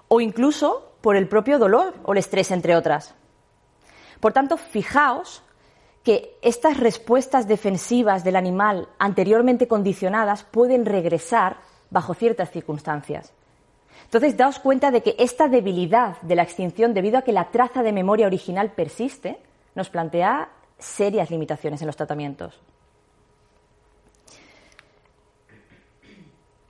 o 0.07 0.21
incluso 0.21 0.91
por 1.01 1.15
el 1.15 1.27
propio 1.27 1.57
dolor 1.57 1.93
o 2.03 2.11
el 2.11 2.17
estrés, 2.17 2.51
entre 2.51 2.75
otras. 2.75 3.15
Por 4.19 4.33
tanto, 4.33 4.57
fijaos 4.57 5.43
que 6.03 6.35
estas 6.41 6.77
respuestas 6.77 7.47
defensivas 7.47 8.23
del 8.23 8.35
animal 8.35 8.87
anteriormente 8.97 9.67
condicionadas 9.67 10.43
pueden 10.43 10.85
regresar 10.85 11.57
bajo 11.89 12.13
ciertas 12.13 12.49
circunstancias. 12.51 13.33
Entonces, 14.05 14.35
daos 14.35 14.59
cuenta 14.59 14.91
de 14.91 15.01
que 15.03 15.15
esta 15.19 15.47
debilidad 15.47 16.19
de 16.21 16.35
la 16.35 16.43
extinción, 16.43 16.93
debido 16.93 17.17
a 17.17 17.21
que 17.21 17.31
la 17.31 17.51
traza 17.51 17.83
de 17.83 17.93
memoria 17.93 18.27
original 18.27 18.71
persiste, 18.71 19.37
nos 19.75 19.89
plantea 19.89 20.49
serias 20.79 21.29
limitaciones 21.29 21.81
en 21.81 21.87
los 21.87 21.95
tratamientos. 21.95 22.59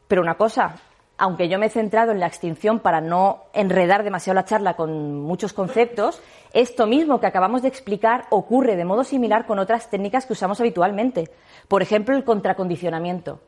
Pero 0.08 0.22
una 0.22 0.36
cosa, 0.36 0.76
aunque 1.22 1.50
yo 1.50 1.60
me 1.60 1.68
he 1.68 1.70
centrado 1.70 2.12
en 2.12 2.20
la 2.20 2.26
extinción 2.26 2.80
para 2.80 3.00
no 3.00 3.44
enredar 3.54 4.04
demasiado 4.04 4.34
la 4.34 4.46
charla 4.46 4.74
con 4.74 5.22
muchos 5.22 5.54
conceptos, 5.54 6.20
esto 6.52 6.88
mismo 6.88 7.20
que 7.20 7.28
acabamos 7.28 7.62
de 7.62 7.68
explicar 7.68 8.26
ocurre 8.32 8.76
de 8.76 8.86
modo 8.86 9.04
similar 9.04 9.46
con 9.46 9.60
otras 9.60 9.92
técnicas 9.92 10.26
que 10.26 10.34
usamos 10.34 10.60
habitualmente. 10.60 11.30
Por 11.68 11.84
ejemplo, 11.84 12.16
el 12.16 12.24
contracondicionamiento. 12.24 13.40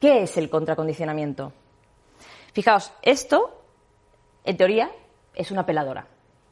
¿Qué 0.00 0.22
es 0.22 0.38
el 0.38 0.48
contracondicionamiento? 0.48 1.52
Fijaos, 2.54 2.94
esto 3.02 3.58
En 4.44 4.56
teoría, 4.56 4.90
es 5.34 5.50
una 5.50 5.66
peladora. 5.66 6.06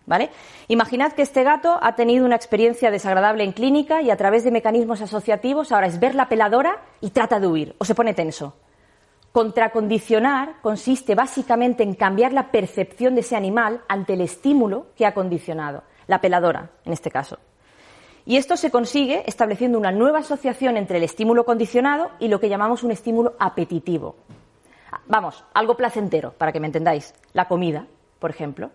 ¿Vale? 0.05 0.29
Imaginad 0.69 1.13
que 1.13 1.23
este 1.23 1.43
gato 1.43 1.79
ha 1.81 1.95
tenido 1.95 2.27
una 2.27 2.37
experiencia 2.37 2.91
desagradable 2.91 3.45
en 3.45 3.53
clínica 3.53 4.03
y 4.03 4.11
a 4.11 4.17
través 4.19 4.45
de 4.45 4.51
mecanismos 4.51 5.01
asociativos 5.01 5.73
ahora 5.73 5.87
es 5.87 5.99
ver 6.01 6.15
la 6.15 6.29
peladora 6.29 6.83
y 7.01 7.11
trata 7.11 7.41
de 7.41 7.47
huir 7.47 7.75
o 7.79 7.87
se 7.87 7.95
pone 7.95 8.13
tenso. 8.13 8.57
Contracondicionar 9.33 10.61
consiste 10.61 11.15
básicamente 11.15 11.85
en 11.85 11.95
cambiar 11.95 12.33
la 12.33 12.51
percepción 12.51 13.15
de 13.15 13.21
ese 13.21 13.37
animal 13.37 13.83
ante 13.89 14.15
el 14.15 14.23
estímulo 14.23 14.89
que 14.97 15.07
ha 15.07 15.15
condicionado, 15.15 15.85
la 16.09 16.21
peladora 16.21 16.71
en 16.85 16.93
este 16.93 17.11
caso. 17.11 17.39
Y 18.27 18.37
esto 18.37 18.57
se 18.57 18.71
consigue 18.71 19.23
estableciendo 19.27 19.79
una 19.79 19.93
nueva 19.93 20.19
asociación 20.19 20.77
entre 20.77 20.99
el 20.99 21.05
estímulo 21.05 21.45
condicionado 21.45 22.11
y 22.19 22.29
lo 22.29 22.41
que 22.41 22.49
llamamos 22.49 22.83
un 22.83 22.91
estímulo 22.91 23.35
apetitivo. 23.39 24.17
Vamos, 25.07 25.45
algo 25.55 25.77
placentero, 25.77 26.33
para 26.33 26.53
que 26.53 26.61
me 26.61 26.67
entendáis. 26.67 27.15
La 27.33 27.49
comida, 27.49 27.87
por 28.19 28.31
ejemplo. 28.31 28.71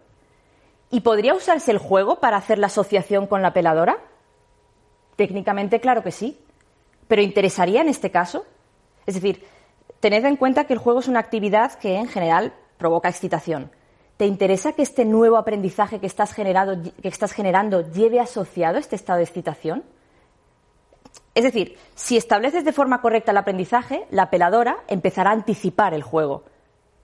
¿Y 0.89 1.01
podría 1.01 1.35
usarse 1.35 1.71
el 1.71 1.77
juego 1.77 2.19
para 2.19 2.37
hacer 2.37 2.59
la 2.59 2.67
asociación 2.67 3.27
con 3.27 3.41
la 3.41 3.53
peladora? 3.53 3.97
Técnicamente, 5.15 5.79
claro 5.79 6.03
que 6.03 6.11
sí. 6.11 6.39
Pero 7.07 7.21
¿interesaría 7.21 7.81
en 7.81 7.89
este 7.89 8.11
caso? 8.11 8.45
Es 9.05 9.15
decir, 9.15 9.45
tened 9.99 10.25
en 10.25 10.35
cuenta 10.35 10.65
que 10.65 10.73
el 10.73 10.79
juego 10.79 10.99
es 10.99 11.07
una 11.07 11.19
actividad 11.19 11.73
que 11.73 11.97
en 11.97 12.07
general 12.07 12.53
provoca 12.77 13.09
excitación. 13.09 13.71
¿Te 14.17 14.25
interesa 14.25 14.71
que 14.71 14.81
este 14.81 15.03
nuevo 15.03 15.35
aprendizaje 15.35 15.99
que 15.99 16.07
estás, 16.07 16.33
generando 16.33 17.91
lleve 17.91 18.19
asociado 18.19 18.77
este 18.77 18.95
estado 18.95 19.17
de 19.17 19.25
excitación? 19.25 19.83
Es 21.33 21.43
decir, 21.43 21.77
si 21.95 22.15
estableces 22.15 22.63
de 22.63 22.71
forma 22.71 23.01
correcta 23.01 23.31
el 23.31 23.37
aprendizaje, 23.37 24.05
la 24.11 24.29
peladora 24.29 24.77
empezará 24.87 25.31
a 25.31 25.33
anticipar 25.33 25.93
el 25.93 26.01
juego. 26.01 26.43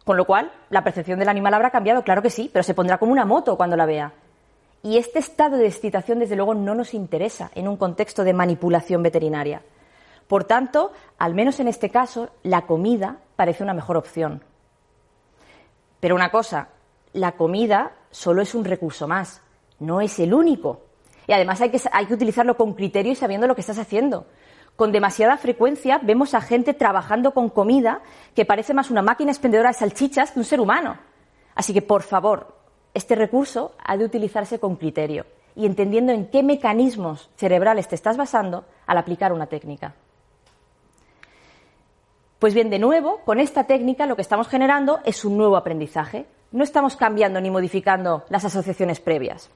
Con 0.05 0.15
lo 0.15 0.25
cual, 0.25 0.53
la 0.69 0.85
percepción 0.85 1.19
del 1.19 1.27
animal 1.27 1.53
habrá 1.53 1.69
cambiado, 1.69 2.03
claro 2.03 2.21
que 2.21 2.29
sí, 2.29 2.49
pero 2.51 2.63
se 2.63 2.73
pondrá 2.73 2.97
como 2.97 3.11
una 3.11 3.25
moto 3.25 3.57
cuando 3.57 3.75
la 3.75 3.85
vea. 3.85 4.13
Y 4.81 4.97
este 4.97 5.19
estado 5.19 5.57
de 5.57 5.67
excitación, 5.67 6.19
desde 6.19 6.37
luego, 6.37 6.55
no 6.55 6.75
nos 6.75 6.93
interesa 6.93 7.51
en 7.55 7.67
un 7.67 7.75
contexto 7.75 8.23
de 8.23 8.33
manipulación 8.33 9.03
veterinaria. 9.03 9.61
Por 10.31 10.45
tanto, 10.45 10.93
al 11.17 11.33
menos 11.33 11.59
en 11.59 11.67
este 11.67 11.89
caso, 11.89 12.29
la 12.43 12.61
comida 12.61 13.17
parece 13.35 13.63
una 13.63 13.73
mejor 13.73 13.97
opción. 13.97 14.41
Pero 15.99 16.15
una 16.15 16.31
cosa, 16.31 16.69
la 17.11 17.33
comida 17.33 17.91
solo 18.11 18.41
es 18.41 18.55
un 18.55 18.63
recurso 18.63 19.09
más, 19.09 19.41
no 19.79 19.99
es 19.99 20.17
el 20.19 20.33
único. 20.33 20.83
Y 21.27 21.33
además 21.33 21.59
hay 21.59 21.69
que, 21.69 22.13
utilizarlo 22.13 22.55
con 22.55 22.75
criterio 22.75 23.11
y 23.11 23.15
sabiendo 23.15 23.45
lo 23.45 23.55
que 23.55 23.59
estás 23.59 23.77
haciendo. 23.77 24.25
Con 24.77 24.93
demasiada 24.93 25.35
frecuencia 25.35 25.99
vemos 26.01 26.33
a 26.33 26.39
gente 26.39 26.73
trabajando 26.73 27.33
con 27.33 27.49
comida 27.49 27.99
que 28.33 28.45
parece 28.45 28.73
más 28.73 28.89
una 28.89 29.01
máquina 29.01 29.33
expendedora 29.33 29.71
de 29.71 29.79
salchichas 29.79 30.31
que 30.31 30.39
un 30.39 30.45
ser 30.45 30.61
humano. 30.61 30.97
Así 31.55 31.73
que, 31.73 31.81
por 31.81 32.03
favor, 32.03 32.55
este 32.93 33.15
recurso 33.15 33.75
ha 33.83 33.97
de 33.97 34.05
utilizarse 34.05 34.61
con 34.61 34.77
criterio 34.77 35.25
y 35.57 35.65
entendiendo 35.65 36.13
en 36.13 36.27
qué 36.27 36.41
mecanismos 36.41 37.29
cerebrales 37.35 37.89
te 37.89 37.95
estás 37.95 38.15
basando 38.15 38.63
al 38.87 38.97
aplicar 38.97 39.33
una 39.33 39.47
técnica. 39.47 39.93
Pues 42.41 42.55
bien, 42.55 42.71
de 42.71 42.79
nuevo, 42.79 43.19
con 43.23 43.39
esta 43.39 43.65
técnica 43.65 44.07
lo 44.07 44.15
que 44.15 44.23
estamos 44.23 44.47
generando 44.47 44.99
es 45.05 45.23
un 45.25 45.37
nuevo 45.37 45.57
aprendizaje. 45.57 46.25
No 46.51 46.63
estamos 46.63 46.95
cambiando 46.95 47.39
ni 47.39 47.51
modificando 47.51 48.23
las 48.29 48.43
asociaciones 48.43 48.99
previas. 48.99 49.51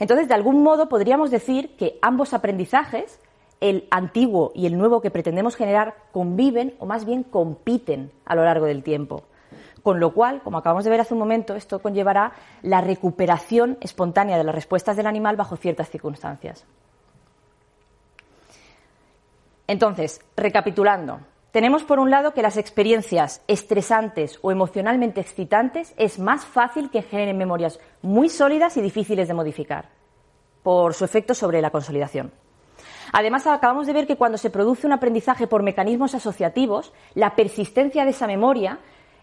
Entonces, 0.00 0.26
de 0.26 0.34
algún 0.34 0.64
modo, 0.64 0.88
podríamos 0.88 1.30
decir 1.30 1.76
que 1.76 1.96
ambos 2.02 2.34
aprendizajes, 2.34 3.20
el 3.60 3.86
antiguo 3.92 4.50
y 4.52 4.66
el 4.66 4.76
nuevo 4.76 5.00
que 5.00 5.12
pretendemos 5.12 5.54
generar, 5.54 5.94
conviven 6.10 6.74
o 6.80 6.86
más 6.86 7.04
bien 7.04 7.22
compiten 7.22 8.10
a 8.24 8.34
lo 8.34 8.42
largo 8.42 8.66
del 8.66 8.82
tiempo. 8.82 9.22
Con 9.84 10.00
lo 10.00 10.12
cual, 10.12 10.42
como 10.42 10.58
acabamos 10.58 10.82
de 10.82 10.90
ver 10.90 11.02
hace 11.02 11.14
un 11.14 11.20
momento, 11.20 11.54
esto 11.54 11.78
conllevará 11.78 12.32
la 12.62 12.80
recuperación 12.80 13.78
espontánea 13.80 14.36
de 14.38 14.42
las 14.42 14.56
respuestas 14.56 14.96
del 14.96 15.06
animal 15.06 15.36
bajo 15.36 15.56
ciertas 15.56 15.88
circunstancias. 15.88 16.64
Entonces, 19.68 20.20
recapitulando, 20.36 21.20
tenemos 21.52 21.82
por 21.82 21.98
un 21.98 22.10
lado 22.10 22.32
que 22.32 22.42
las 22.42 22.56
experiencias 22.56 23.42
estresantes 23.48 24.38
o 24.42 24.52
emocionalmente 24.52 25.20
excitantes 25.20 25.94
es 25.96 26.18
más 26.18 26.44
fácil 26.44 26.90
que 26.90 27.02
generen 27.02 27.38
memorias 27.38 27.80
muy 28.02 28.28
sólidas 28.28 28.76
y 28.76 28.82
difíciles 28.82 29.26
de 29.26 29.34
modificar 29.34 29.88
por 30.62 30.94
su 30.94 31.04
efecto 31.04 31.34
sobre 31.34 31.60
la 31.60 31.70
consolidación. 31.70 32.32
Además, 33.12 33.46
acabamos 33.46 33.86
de 33.86 33.92
ver 33.92 34.06
que 34.06 34.16
cuando 34.16 34.38
se 34.38 34.50
produce 34.50 34.86
un 34.86 34.92
aprendizaje 34.92 35.48
por 35.48 35.64
mecanismos 35.64 36.14
asociativos, 36.14 36.92
la 37.14 37.34
persistencia 37.34 38.04
de 38.04 38.10
esa 38.10 38.28
memoria 38.28 38.78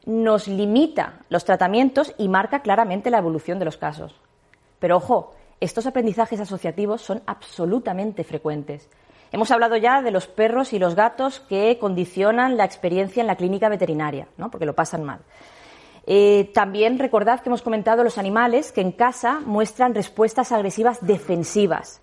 nos 0.05 0.47
limita 0.47 1.19
los 1.29 1.45
tratamientos 1.45 2.13
y 2.17 2.27
marca 2.27 2.61
claramente 2.61 3.09
la 3.09 3.19
evolución 3.19 3.59
de 3.59 3.65
los 3.65 3.77
casos. 3.77 4.19
Pero 4.79 4.97
ojo, 4.97 5.33
estos 5.59 5.87
aprendizajes 5.87 6.39
asociativos 6.39 7.01
son 7.01 7.21
absolutamente 7.25 8.23
frecuentes. 8.23 8.89
Hemos 9.31 9.51
hablado 9.51 9.75
ya 9.75 10.01
de 10.01 10.11
los 10.11 10.27
perros 10.27 10.73
y 10.73 10.79
los 10.79 10.95
gatos 10.95 11.41
que 11.41 11.77
condicionan 11.79 12.57
la 12.57 12.65
experiencia 12.65 13.21
en 13.21 13.27
la 13.27 13.35
clínica 13.35 13.69
veterinaria, 13.69 14.27
¿no? 14.37 14.49
porque 14.49 14.65
lo 14.65 14.73
pasan 14.73 15.03
mal. 15.03 15.19
Eh, 16.05 16.49
también 16.53 16.99
recordad 16.99 17.41
que 17.41 17.49
hemos 17.49 17.61
comentado 17.61 18.03
los 18.03 18.17
animales 18.17 18.71
que 18.71 18.79
en 18.79 18.93
casa 18.93 19.41
muestran 19.45 19.93
respuestas 19.93 20.53
agresivas 20.53 21.05
defensivas. 21.05 22.01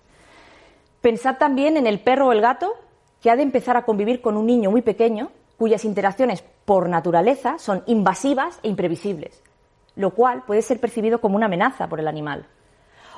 Pensad 1.01 1.37
también 1.37 1.75
en 1.77 1.87
el 1.87 1.99
perro 1.99 2.27
o 2.27 2.31
el 2.31 2.41
gato 2.41 2.73
que 3.21 3.31
ha 3.31 3.35
de 3.35 3.41
empezar 3.41 3.77
a 3.77 3.85
convivir 3.85 4.21
con 4.21 4.37
un 4.37 4.45
niño 4.45 4.69
muy 4.69 4.83
pequeño 4.83 5.31
cuyas 5.57 5.85
interacciones 5.85 6.43
por 6.65 6.87
naturaleza 6.87 7.57
son 7.57 7.83
invasivas 7.87 8.59
e 8.61 8.67
imprevisibles, 8.67 9.41
lo 9.95 10.11
cual 10.11 10.43
puede 10.45 10.61
ser 10.61 10.79
percibido 10.79 11.19
como 11.19 11.35
una 11.35 11.47
amenaza 11.47 11.87
por 11.87 11.99
el 11.99 12.07
animal. 12.07 12.45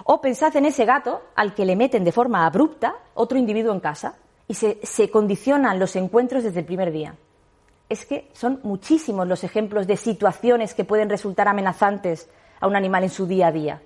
O 0.03 0.21
pensad 0.21 0.55
en 0.55 0.65
ese 0.65 0.85
gato 0.85 1.21
al 1.35 1.53
que 1.53 1.65
le 1.65 1.75
meten 1.75 2.03
de 2.03 2.11
forma 2.11 2.45
abrupta 2.45 2.95
otro 3.13 3.37
individuo 3.37 3.73
en 3.73 3.79
casa 3.79 4.15
y 4.47 4.53
se, 4.53 4.79
se 4.83 5.09
condicionan 5.09 5.79
los 5.79 5.95
encuentros 5.95 6.43
desde 6.43 6.59
el 6.59 6.65
primer 6.65 6.91
día. 6.91 7.15
Es 7.89 8.05
que 8.05 8.29
son 8.33 8.59
muchísimos 8.63 9.27
los 9.27 9.43
ejemplos 9.43 9.87
de 9.87 9.97
situaciones 9.97 10.73
que 10.73 10.83
pueden 10.83 11.09
resultar 11.09 11.47
amenazantes 11.47 12.29
a 12.59 12.67
un 12.67 12.75
animal 12.75 13.03
en 13.03 13.09
su 13.09 13.27
día 13.27 13.47
a 13.47 13.51
día. 13.51 13.81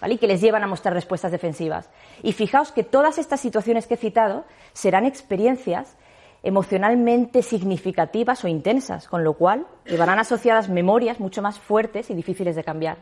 ¿vale? 0.00 0.14
y 0.14 0.18
que 0.18 0.26
les 0.26 0.40
llevan 0.42 0.62
a 0.62 0.66
mostrar 0.66 0.92
respuestas 0.92 1.32
defensivas. 1.32 1.88
Y 2.22 2.32
fijaos 2.32 2.72
que 2.72 2.84
todas 2.84 3.16
estas 3.16 3.40
situaciones 3.40 3.86
que 3.86 3.94
he 3.94 3.96
citado 3.96 4.44
serán 4.74 5.06
experiencias 5.06 5.96
emocionalmente 6.42 7.42
significativas 7.42 8.44
o 8.44 8.48
intensas, 8.48 9.08
con 9.08 9.24
lo 9.24 9.32
cual 9.32 9.66
llevarán 9.86 10.18
asociadas 10.18 10.68
memorias 10.68 11.20
mucho 11.20 11.40
más 11.40 11.58
fuertes 11.58 12.10
y 12.10 12.14
difíciles 12.14 12.54
de 12.54 12.64
cambiar. 12.64 12.98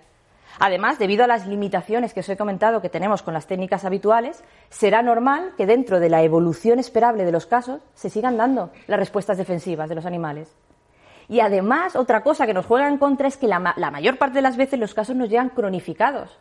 Además, 0.58 0.98
debido 0.98 1.24
a 1.24 1.26
las 1.26 1.46
limitaciones 1.46 2.12
que 2.12 2.20
os 2.20 2.28
he 2.28 2.36
comentado 2.36 2.82
que 2.82 2.88
tenemos 2.88 3.22
con 3.22 3.34
las 3.34 3.46
técnicas 3.46 3.84
habituales, 3.84 4.44
será 4.70 5.02
normal 5.02 5.54
que 5.56 5.66
dentro 5.66 5.98
de 5.98 6.08
la 6.08 6.22
evolución 6.22 6.78
esperable 6.78 7.24
de 7.24 7.32
los 7.32 7.46
casos 7.46 7.80
se 7.94 8.10
sigan 8.10 8.36
dando 8.36 8.70
las 8.86 8.98
respuestas 8.98 9.38
defensivas 9.38 9.88
de 9.88 9.94
los 9.94 10.06
animales. 10.06 10.54
Y 11.28 11.40
además, 11.40 11.96
otra 11.96 12.22
cosa 12.22 12.46
que 12.46 12.54
nos 12.54 12.66
juega 12.66 12.88
en 12.88 12.98
contra 12.98 13.28
es 13.28 13.36
que 13.36 13.48
la, 13.48 13.58
mayor 13.58 14.18
parte 14.18 14.36
de 14.36 14.42
las 14.42 14.56
veces 14.56 14.78
los 14.78 14.94
casos 14.94 15.16
nos 15.16 15.30
llegan 15.30 15.50
cronificados. 15.50 16.38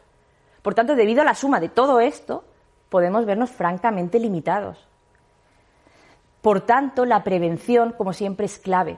Por 0.62 0.74
tanto, 0.74 0.95
debido 0.95 1.21
a 1.21 1.26
la 1.26 1.36
suma 1.36 1.60
de 1.60 1.69
todo 1.69 2.00
esto, 2.00 2.43
podemos 2.89 3.26
vernos 3.26 3.52
francamente 3.52 4.19
limitados. 4.19 4.88
Por 6.41 6.62
tanto, 6.62 7.06
la 7.06 7.24
prevención, 7.24 7.93
como 7.93 8.13
siempre, 8.13 8.47
es 8.47 8.58
clave. 8.58 8.97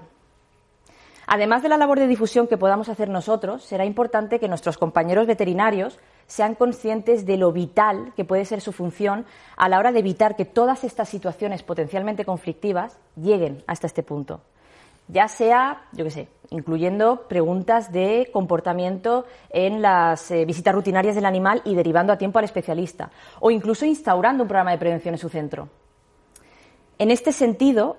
Además 1.34 1.64
de 1.64 1.70
la 1.70 1.80
labor 1.80 1.98
de 1.98 2.06
difusión 2.06 2.46
que 2.46 2.60
podamos 2.60 2.90
hacer 2.90 3.10
nosotros, 3.10 3.64
será 3.64 3.86
importante 3.86 4.40
que 4.40 4.48
nuestros 4.48 4.78
compañeros 4.78 5.26
veterinarios 5.26 5.98
sean 6.28 6.54
conscientes 6.54 7.26
de 7.26 7.38
lo 7.38 7.52
vital 7.52 8.14
que 8.16 8.24
puede 8.24 8.46
ser 8.46 8.62
su 8.62 8.72
función 8.72 9.26
a 9.58 9.68
la 9.68 9.80
hora 9.80 9.92
de 9.92 9.98
evitar 9.98 10.36
que 10.36 10.46
todas 10.46 10.84
estas 10.84 11.10
situaciones 11.10 11.64
potencialmente 11.64 12.24
conflictivas 12.24 13.00
lleguen 13.16 13.64
hasta 13.66 13.88
este 13.88 14.04
punto. 14.04 14.42
Ya 15.08 15.28
sea, 15.28 15.88
yo 15.94 16.04
qué 16.06 16.12
sé, 16.12 16.28
incluyendo 16.52 17.28
preguntas 17.28 17.92
de 17.92 18.30
comportamiento 18.32 19.26
en 19.50 19.82
las 19.82 20.30
eh, 20.30 20.46
visitas 20.46 20.76
rutinarias 20.76 21.16
del 21.16 21.26
animal 21.26 21.64
y 21.66 21.74
derivando 21.74 22.14
a 22.14 22.20
tiempo 22.20 22.38
al 22.38 22.46
especialista, 22.46 23.10
o 23.40 23.50
incluso 23.50 23.88
instaurando 23.88 24.44
un 24.44 24.50
programa 24.50 24.70
de 24.70 24.78
prevención 24.78 25.16
en 25.16 25.20
su 25.20 25.30
centro. 25.30 25.68
En 27.00 27.10
este 27.10 27.32
sentido, 27.32 27.98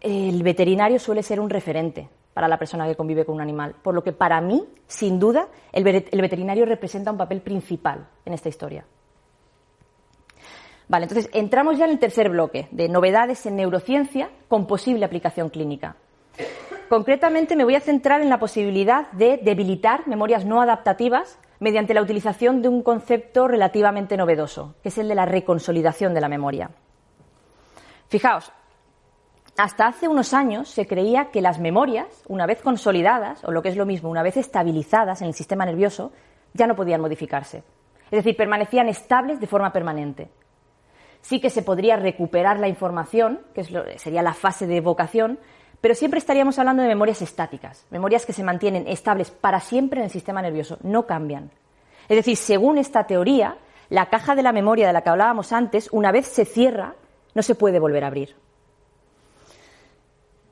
el 0.00 0.42
veterinario 0.42 0.98
suele 0.98 1.22
ser 1.22 1.38
un 1.38 1.48
referente 1.48 2.08
para 2.34 2.48
la 2.48 2.58
persona 2.58 2.86
que 2.86 2.96
convive 2.96 3.24
con 3.24 3.34
un 3.36 3.40
animal. 3.40 3.74
Por 3.82 3.94
lo 3.94 4.02
que 4.02 4.12
para 4.12 4.40
mí, 4.40 4.66
sin 4.86 5.18
duda, 5.18 5.48
el, 5.72 5.84
veterinario 5.84 6.64
representa 6.64 7.10
un 7.10 7.18
papel 7.18 7.40
principal 7.40 8.06
en 8.24 8.32
esta 8.32 8.48
historia. 8.48 8.84
Vale, 10.88 11.04
entonces 11.04 11.30
entramos 11.32 11.78
ya 11.78 11.84
en 11.84 11.92
el 11.92 11.98
tercer 11.98 12.28
bloque 12.28 12.68
de 12.70 12.88
novedades 12.88 13.46
en 13.46 13.56
neurociencia 13.56 14.30
con 14.48 14.66
posible 14.66 15.04
aplicación 15.04 15.48
clínica. 15.48 15.96
Concretamente 16.88 17.56
me 17.56 17.64
voy 17.64 17.74
a 17.74 17.80
centrar 17.80 18.20
en 18.20 18.28
la 18.28 18.38
posibilidad 18.38 19.10
de 19.12 19.38
debilitar 19.38 20.06
memorias 20.06 20.44
no 20.44 20.60
adaptativas 20.60 21.38
mediante 21.60 21.94
la 21.94 22.02
utilización 22.02 22.60
de 22.60 22.68
un 22.68 22.82
concepto 22.82 23.48
relativamente 23.48 24.16
novedoso, 24.16 24.74
que 24.82 24.88
es 24.88 24.98
el 24.98 25.08
de 25.08 25.14
la 25.14 25.24
reconsolidación 25.24 26.12
de 26.12 26.20
la 26.20 26.28
memoria. 26.28 26.70
Fijaos, 28.08 28.52
hasta 29.62 29.86
hace 29.86 30.08
unos 30.08 30.34
años 30.34 30.68
se 30.68 30.88
creía 30.88 31.26
que 31.26 31.40
las 31.40 31.60
memorias, 31.60 32.24
una 32.26 32.46
vez 32.46 32.60
consolidadas, 32.60 33.44
o 33.44 33.52
lo 33.52 33.62
que 33.62 33.68
es 33.68 33.76
lo 33.76 33.86
mismo, 33.86 34.10
una 34.10 34.24
vez 34.24 34.36
estabilizadas 34.36 35.22
en 35.22 35.28
el 35.28 35.34
sistema 35.34 35.64
nervioso, 35.64 36.10
ya 36.52 36.66
no 36.66 36.74
podían 36.74 37.00
modificarse. 37.00 37.58
Es 37.58 38.10
decir, 38.10 38.36
permanecían 38.36 38.88
estables 38.88 39.38
de 39.38 39.46
forma 39.46 39.72
permanente. 39.72 40.32
Sí 41.20 41.40
que 41.40 41.48
se 41.48 41.62
podría 41.62 41.94
recuperar 41.94 42.58
la 42.58 42.66
información, 42.66 43.38
que 43.54 43.62
sería 43.98 44.20
la 44.20 44.34
fase 44.34 44.66
de 44.66 44.78
evocación, 44.78 45.38
pero 45.80 45.94
siempre 45.94 46.18
estaríamos 46.18 46.58
hablando 46.58 46.82
de 46.82 46.88
memorias 46.88 47.22
estáticas, 47.22 47.86
memorias 47.90 48.26
que 48.26 48.32
se 48.32 48.42
mantienen 48.42 48.88
estables 48.88 49.30
para 49.30 49.60
siempre 49.60 50.00
en 50.00 50.06
el 50.06 50.10
sistema 50.10 50.42
nervioso, 50.42 50.78
no 50.82 51.06
cambian. 51.06 51.52
Es 52.08 52.16
decir, 52.16 52.36
según 52.36 52.78
esta 52.78 53.04
teoría, 53.04 53.58
la 53.90 54.06
caja 54.06 54.34
de 54.34 54.42
la 54.42 54.50
memoria 54.50 54.88
de 54.88 54.92
la 54.92 55.02
que 55.02 55.10
hablábamos 55.10 55.52
antes, 55.52 55.88
una 55.92 56.10
vez 56.10 56.26
se 56.26 56.46
cierra, 56.46 56.96
no 57.36 57.42
se 57.42 57.54
puede 57.54 57.78
volver 57.78 58.02
a 58.02 58.08
abrir. 58.08 58.41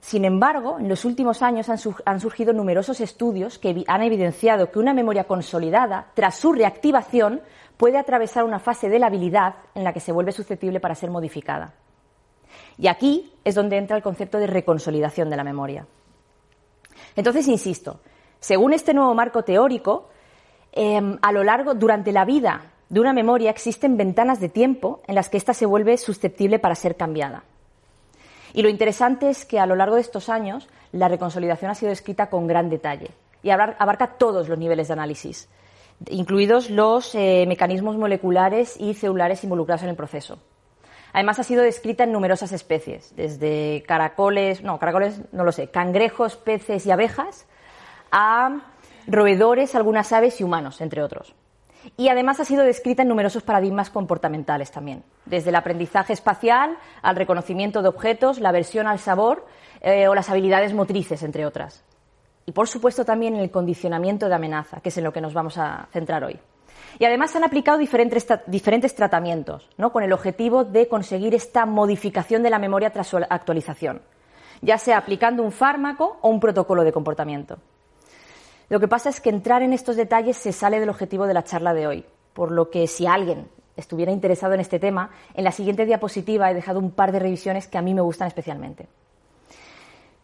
Sin 0.01 0.25
embargo, 0.25 0.79
en 0.79 0.89
los 0.89 1.05
últimos 1.05 1.43
años 1.43 1.69
han, 1.69 2.21
surgido 2.21 2.53
numerosos 2.53 3.01
estudios 3.01 3.59
que 3.59 3.85
han 3.87 4.03
evidenciado 4.03 4.71
que 4.71 4.79
una 4.79 4.95
memoria 4.95 5.25
consolidada, 5.25 6.09
tras 6.15 6.37
su 6.37 6.53
reactivación, 6.53 7.43
puede 7.77 7.99
atravesar 7.99 8.45
una 8.45 8.59
fase 8.59 8.89
de 8.89 8.99
la 8.99 9.07
habilidad 9.07 9.57
en 9.75 9.85
la 9.85 9.93
que 9.93 10.01
se 10.01 10.13
vuelve 10.13 10.33
susceptible 10.33 10.81
para 10.81 10.95
ser 10.95 11.11
modificada. 11.11 11.75
Y 12.79 12.89
aquí 12.89 13.33
es 13.45 13.55
donde 13.55 13.77
entra 13.77 13.97
el 13.97 14.03
concepto 14.03 14.39
de 14.39 14.47
reconsolidación 14.47 15.29
de 15.29 15.37
la 15.37 15.45
memoria. 15.45 15.87
Entonces, 17.15 17.47
insisto, 17.49 18.01
según 18.39 18.73
este 18.73 18.95
nuevo 18.95 19.15
marco 19.15 19.45
teórico, 19.45 20.09
em, 20.73 21.19
a 21.21 21.31
lo 21.33 21.45
largo, 21.45 21.75
durante 21.75 22.11
la 22.11 22.25
vida 22.25 22.63
de 22.89 23.01
una 23.01 23.13
memoria 23.13 23.51
existen 23.51 23.99
ventanas 23.99 24.41
de 24.41 24.49
tiempo 24.49 25.03
en 25.07 25.15
las 25.15 25.29
que 25.29 25.37
ésta 25.37 25.53
se 25.53 25.67
vuelve 25.67 25.97
susceptible 25.99 26.59
para 26.59 26.75
ser 26.75 26.97
cambiada. 26.97 27.45
Y 28.53 28.63
lo 28.63 28.69
interesante 28.69 29.31
es 29.31 29.45
que 29.45 29.59
a 29.59 29.67
lo 29.67 29.77
largo 29.77 29.95
de 29.95 30.01
estos 30.01 30.29
años 30.29 30.69
la 30.93 31.09
reconsolidación 31.09 31.71
ha 31.71 31.75
sido 31.75 31.93
escrita 31.93 32.29
con 32.29 32.47
gran 32.47 32.69
detalle 32.69 33.11
y 33.43 33.51
abarca 33.51 34.19
todos 34.19 34.49
los 34.49 34.59
niveles 34.59 34.89
de 34.89 34.95
análisis, 34.95 35.49
incluidos 36.09 36.71
los 36.71 37.15
eh, 37.15 37.45
mecanismos 37.47 37.97
moleculares 37.97 38.77
y 38.79 38.95
celulares 38.95 39.45
involucrados 39.45 39.83
en 39.83 39.91
el 39.91 39.97
proceso. 39.97 40.39
Además 41.13 41.39
ha 41.39 41.45
sido 41.45 41.63
descrita 41.63 42.05
en 42.05 42.13
numerosas 42.13 42.53
especies, 42.53 43.15
desde 43.17 43.83
caracoles, 43.87 44.63
no, 44.63 44.79
caracoles 44.79 45.21
no 45.33 45.45
lo 45.45 45.53
sé, 45.53 45.69
cangrejos, 45.69 46.37
peces 46.37 46.87
y 46.87 46.91
abejas, 46.91 47.47
a 48.13 48.61
roedores, 49.07 49.75
algunas 49.75 50.13
aves 50.13 50.41
y 50.41 50.45
humanos, 50.45 50.81
entre 50.81 51.03
otros. 51.03 51.35
Y 51.97 52.09
además 52.09 52.41
ha 52.41 52.45
sido 52.45 52.65
descrita 52.65 53.03
en 53.03 53.09
numerosos 53.09 53.43
paradigmas 53.43 53.91
comportamentales 53.91 54.71
también, 54.71 55.03
desde 55.25 55.51
el 55.51 55.57
aprendizaje 55.57 56.13
espacial 56.13 56.77
al 57.03 57.17
reconocimiento 57.17 57.83
de 57.83 57.89
objetos, 57.89 58.39
la 58.41 58.51
aversión 58.51 58.87
al 58.87 58.99
sabor 58.99 59.47
eh, 59.81 60.09
o 60.09 60.15
las 60.15 60.31
habilidades 60.31 60.75
motrices, 60.75 61.23
entre 61.23 61.47
otras. 61.47 61.85
Y 62.47 62.53
por 62.53 62.69
supuesto 62.69 63.05
también 63.05 63.35
en 63.35 63.41
el 63.41 63.51
condicionamiento 63.51 64.29
de 64.29 64.35
amenaza, 64.35 64.81
que 64.81 64.89
es 64.89 64.99
en 64.99 65.05
lo 65.05 65.13
que 65.13 65.21
nos 65.21 65.35
vamos 65.35 65.57
a 65.59 65.89
centrar 65.93 66.25
hoy. 66.25 66.39
Y 66.99 67.05
además 67.05 67.31
se 67.31 67.39
han 67.39 67.45
aplicado 67.45 67.79
diferentes, 67.79 68.27
diferentes 68.47 68.95
tratamientos, 68.95 69.69
¿no? 69.77 69.93
con 69.93 70.03
el 70.03 70.13
objetivo 70.13 70.65
de 70.65 70.89
conseguir 70.89 71.35
esta 71.35 71.67
modificación 71.67 72.43
de 72.43 72.51
la 72.51 72.59
memoria 72.59 72.91
tras 72.91 73.07
su 73.07 73.17
actualización, 73.17 74.03
ya 74.61 74.79
sea 74.79 74.99
aplicando 74.99 75.43
un 75.43 75.53
fármaco 75.53 76.19
o 76.21 76.29
un 76.29 76.41
protocolo 76.41 76.85
de 76.85 76.93
comportamiento. 76.93 77.59
Lo 78.71 78.79
que 78.79 78.87
pasa 78.87 79.09
es 79.09 79.21
que 79.21 79.31
entrar 79.31 79.63
en 79.63 79.73
estos 79.73 79.97
detalles 79.97 80.37
se 80.37 80.53
sale 80.53 80.79
del 80.79 80.91
objetivo 80.91 81.27
de 81.27 81.35
la 81.35 81.43
charla 81.43 81.75
de 81.75 81.89
hoy, 81.89 82.05
por 82.33 82.53
lo 82.53 82.71
que 82.71 82.87
si 82.87 83.05
alguien 83.05 83.49
estuviera 83.77 84.13
interesado 84.13 84.55
en 84.55 84.61
este 84.61 84.79
tema, 84.79 85.11
en 85.35 85.43
la 85.43 85.51
siguiente 85.51 85.85
diapositiva 85.85 86.49
he 86.49 86.55
dejado 86.55 86.79
un 86.79 86.93
par 86.93 87.11
de 87.11 87.19
revisiones 87.19 87.67
que 87.67 87.79
a 87.79 87.83
mí 87.83 87.95
me 87.95 88.01
gustan 88.01 88.29
especialmente. 88.29 88.87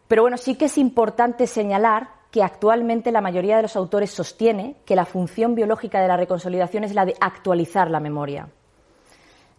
Pero 0.07 0.21
bueno, 0.21 0.37
sí 0.37 0.55
que 0.55 0.65
es 0.65 0.77
importante 0.77 1.45
señalar 1.45 2.07
que 2.31 2.41
actualmente 2.41 3.11
la 3.11 3.19
mayoría 3.19 3.57
de 3.57 3.63
los 3.63 3.75
autores 3.75 4.11
sostiene 4.11 4.77
que 4.85 4.95
la 4.95 5.05
función 5.05 5.53
biológica 5.53 5.99
de 5.99 6.07
la 6.07 6.15
reconsolidación 6.15 6.85
es 6.85 6.95
la 6.95 7.05
de 7.05 7.15
actualizar 7.19 7.91
la 7.91 7.99
memoria. 7.99 8.47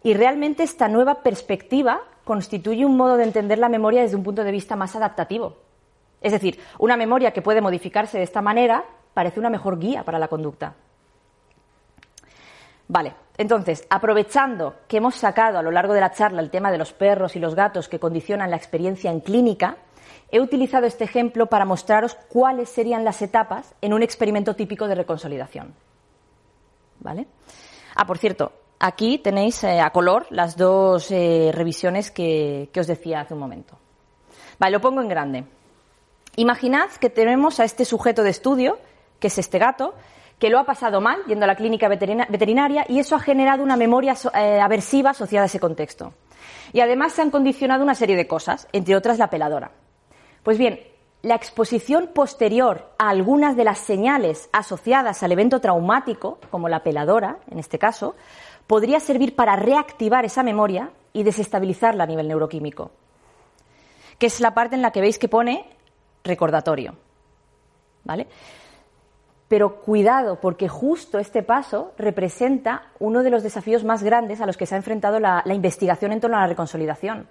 Y 0.02 0.14
realmente 0.14 0.62
esta 0.62 0.88
nueva 0.88 1.16
perspectiva 1.16 2.00
constituye 2.24 2.86
un 2.86 2.96
modo 2.96 3.18
de 3.18 3.24
entender 3.24 3.58
la 3.58 3.68
memoria 3.68 4.00
desde 4.00 4.16
un 4.16 4.24
punto 4.24 4.44
de 4.44 4.52
vista 4.52 4.76
más 4.76 4.96
adaptativo, 4.96 5.56
es 6.20 6.32
decir, 6.32 6.58
una 6.78 6.96
memoria 6.96 7.32
que 7.32 7.42
puede 7.42 7.60
modificarse 7.60 8.18
de 8.18 8.24
esta 8.24 8.42
manera 8.42 8.84
parece 9.14 9.40
una 9.40 9.50
mejor 9.50 9.78
guía 9.78 10.04
para 10.04 10.18
la 10.18 10.28
conducta. 10.28 10.74
Vale, 12.88 13.14
entonces, 13.36 13.86
aprovechando 13.90 14.76
que 14.88 14.96
hemos 14.96 15.14
sacado 15.14 15.58
a 15.58 15.62
lo 15.62 15.70
largo 15.70 15.92
de 15.92 16.00
la 16.00 16.10
charla 16.10 16.40
el 16.40 16.50
tema 16.50 16.72
de 16.72 16.78
los 16.78 16.92
perros 16.92 17.36
y 17.36 17.38
los 17.38 17.54
gatos 17.54 17.88
que 17.88 17.98
condicionan 17.98 18.50
la 18.50 18.56
experiencia 18.56 19.10
en 19.10 19.20
clínica, 19.20 19.76
he 20.30 20.40
utilizado 20.40 20.86
este 20.86 21.04
ejemplo 21.04 21.46
para 21.46 21.64
mostraros 21.64 22.14
cuáles 22.28 22.68
serían 22.68 23.04
las 23.04 23.20
etapas 23.22 23.74
en 23.82 23.92
un 23.92 24.02
experimento 24.02 24.56
típico 24.56 24.88
de 24.88 24.94
reconsolidación. 24.94 25.74
¿Vale? 27.00 27.26
Ah, 27.94 28.06
por 28.06 28.18
cierto, 28.18 28.52
aquí 28.78 29.18
tenéis 29.18 29.62
eh, 29.64 29.80
a 29.80 29.90
color 29.90 30.26
las 30.30 30.56
dos 30.56 31.10
eh, 31.10 31.50
revisiones 31.52 32.10
que, 32.10 32.70
que 32.72 32.80
os 32.80 32.86
decía 32.86 33.20
hace 33.20 33.34
un 33.34 33.40
momento. 33.40 33.78
Vale, 34.58 34.72
lo 34.72 34.80
pongo 34.80 35.00
en 35.00 35.08
grande. 35.08 35.44
Imaginad 36.38 36.88
que 37.00 37.10
tenemos 37.10 37.58
a 37.58 37.64
este 37.64 37.84
sujeto 37.84 38.22
de 38.22 38.30
estudio, 38.30 38.78
que 39.18 39.26
es 39.26 39.38
este 39.38 39.58
gato, 39.58 39.96
que 40.38 40.50
lo 40.50 40.60
ha 40.60 40.64
pasado 40.64 41.00
mal 41.00 41.18
yendo 41.26 41.42
a 41.42 41.48
la 41.48 41.56
clínica 41.56 41.88
veterinaria 41.88 42.86
y 42.88 43.00
eso 43.00 43.16
ha 43.16 43.18
generado 43.18 43.64
una 43.64 43.76
memoria 43.76 44.14
eh, 44.34 44.60
aversiva 44.60 45.10
asociada 45.10 45.42
a 45.42 45.46
ese 45.46 45.58
contexto. 45.58 46.12
Y 46.72 46.78
además 46.78 47.14
se 47.14 47.22
han 47.22 47.32
condicionado 47.32 47.82
una 47.82 47.96
serie 47.96 48.14
de 48.14 48.28
cosas, 48.28 48.68
entre 48.72 48.94
otras 48.94 49.18
la 49.18 49.30
peladora. 49.30 49.72
Pues 50.44 50.58
bien, 50.58 50.78
la 51.22 51.34
exposición 51.34 52.10
posterior 52.14 52.88
a 52.98 53.08
algunas 53.08 53.56
de 53.56 53.64
las 53.64 53.80
señales 53.80 54.48
asociadas 54.52 55.24
al 55.24 55.32
evento 55.32 55.60
traumático, 55.60 56.38
como 56.52 56.68
la 56.68 56.84
peladora, 56.84 57.38
en 57.50 57.58
este 57.58 57.80
caso, 57.80 58.14
podría 58.68 59.00
servir 59.00 59.34
para 59.34 59.56
reactivar 59.56 60.24
esa 60.24 60.44
memoria 60.44 60.90
y 61.12 61.24
desestabilizarla 61.24 62.04
a 62.04 62.06
nivel 62.06 62.28
neuroquímico. 62.28 62.92
Que 64.20 64.26
es 64.26 64.38
la 64.38 64.54
parte 64.54 64.76
en 64.76 64.82
la 64.82 64.92
que 64.92 65.00
veis 65.00 65.18
que 65.18 65.26
pone 65.26 65.77
recordatorio. 66.24 66.94
¿Vale? 68.04 68.26
Pero 69.48 69.80
cuidado, 69.80 70.38
porque 70.40 70.68
justo 70.68 71.18
este 71.18 71.42
paso 71.42 71.92
representa 71.96 72.92
uno 72.98 73.22
de 73.22 73.30
los 73.30 73.42
desafíos 73.42 73.82
más 73.82 74.02
grandes 74.02 74.42
a 74.42 74.46
los 74.46 74.58
que 74.58 74.66
se 74.66 74.74
ha 74.74 74.78
enfrentado 74.78 75.18
la, 75.18 75.42
investigación 75.46 76.12
en 76.12 76.20
torno 76.20 76.36
a 76.36 76.42
la 76.42 76.46
reconsolidación. 76.48 77.26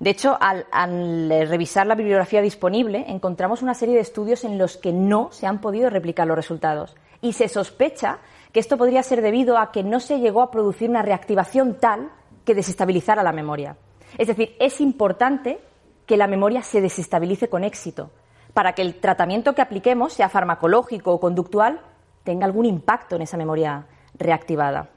De 0.00 0.10
hecho, 0.10 0.36
al, 0.40 1.28
revisar 1.48 1.86
la 1.86 1.94
bibliografía 1.94 2.40
disponible, 2.40 3.04
encontramos 3.08 3.62
una 3.62 3.74
serie 3.74 3.94
de 3.94 4.00
estudios 4.00 4.42
en 4.44 4.56
los 4.56 4.78
que 4.78 4.92
no 4.92 5.30
se 5.32 5.46
han 5.46 5.60
podido 5.60 5.90
replicar 5.90 6.26
los 6.26 6.36
resultados. 6.36 6.96
Y 7.20 7.34
se 7.34 7.46
sospecha 7.46 8.18
que 8.50 8.60
esto 8.60 8.78
podría 8.78 9.02
ser 9.02 9.20
debido 9.20 9.58
a 9.58 9.70
que 9.70 9.84
no 9.84 10.00
se 10.00 10.18
llegó 10.18 10.40
a 10.40 10.50
producir 10.50 10.88
una 10.88 11.02
reactivación 11.02 11.78
tal 11.78 12.10
que 12.44 12.54
desestabilizara 12.54 13.22
la 13.22 13.32
memoria. 13.32 13.76
Es 14.18 14.28
decir, 14.28 14.56
es 14.58 14.80
importante 14.80 15.60
que 16.06 16.16
la 16.16 16.26
memoria 16.26 16.62
se 16.62 16.80
desestabilice 16.80 17.48
con 17.48 17.64
éxito, 17.64 18.10
para 18.54 18.74
que 18.74 18.82
el 18.82 18.96
tratamiento 18.96 19.54
que 19.54 19.62
apliquemos, 19.62 20.12
sea 20.12 20.28
farmacológico 20.28 21.12
o 21.12 21.20
conductual, 21.20 21.80
tenga 22.24 22.46
algún 22.46 22.66
impacto 22.66 23.16
en 23.16 23.22
esa 23.22 23.36
memoria 23.36 23.86
reactivada. 24.14 24.90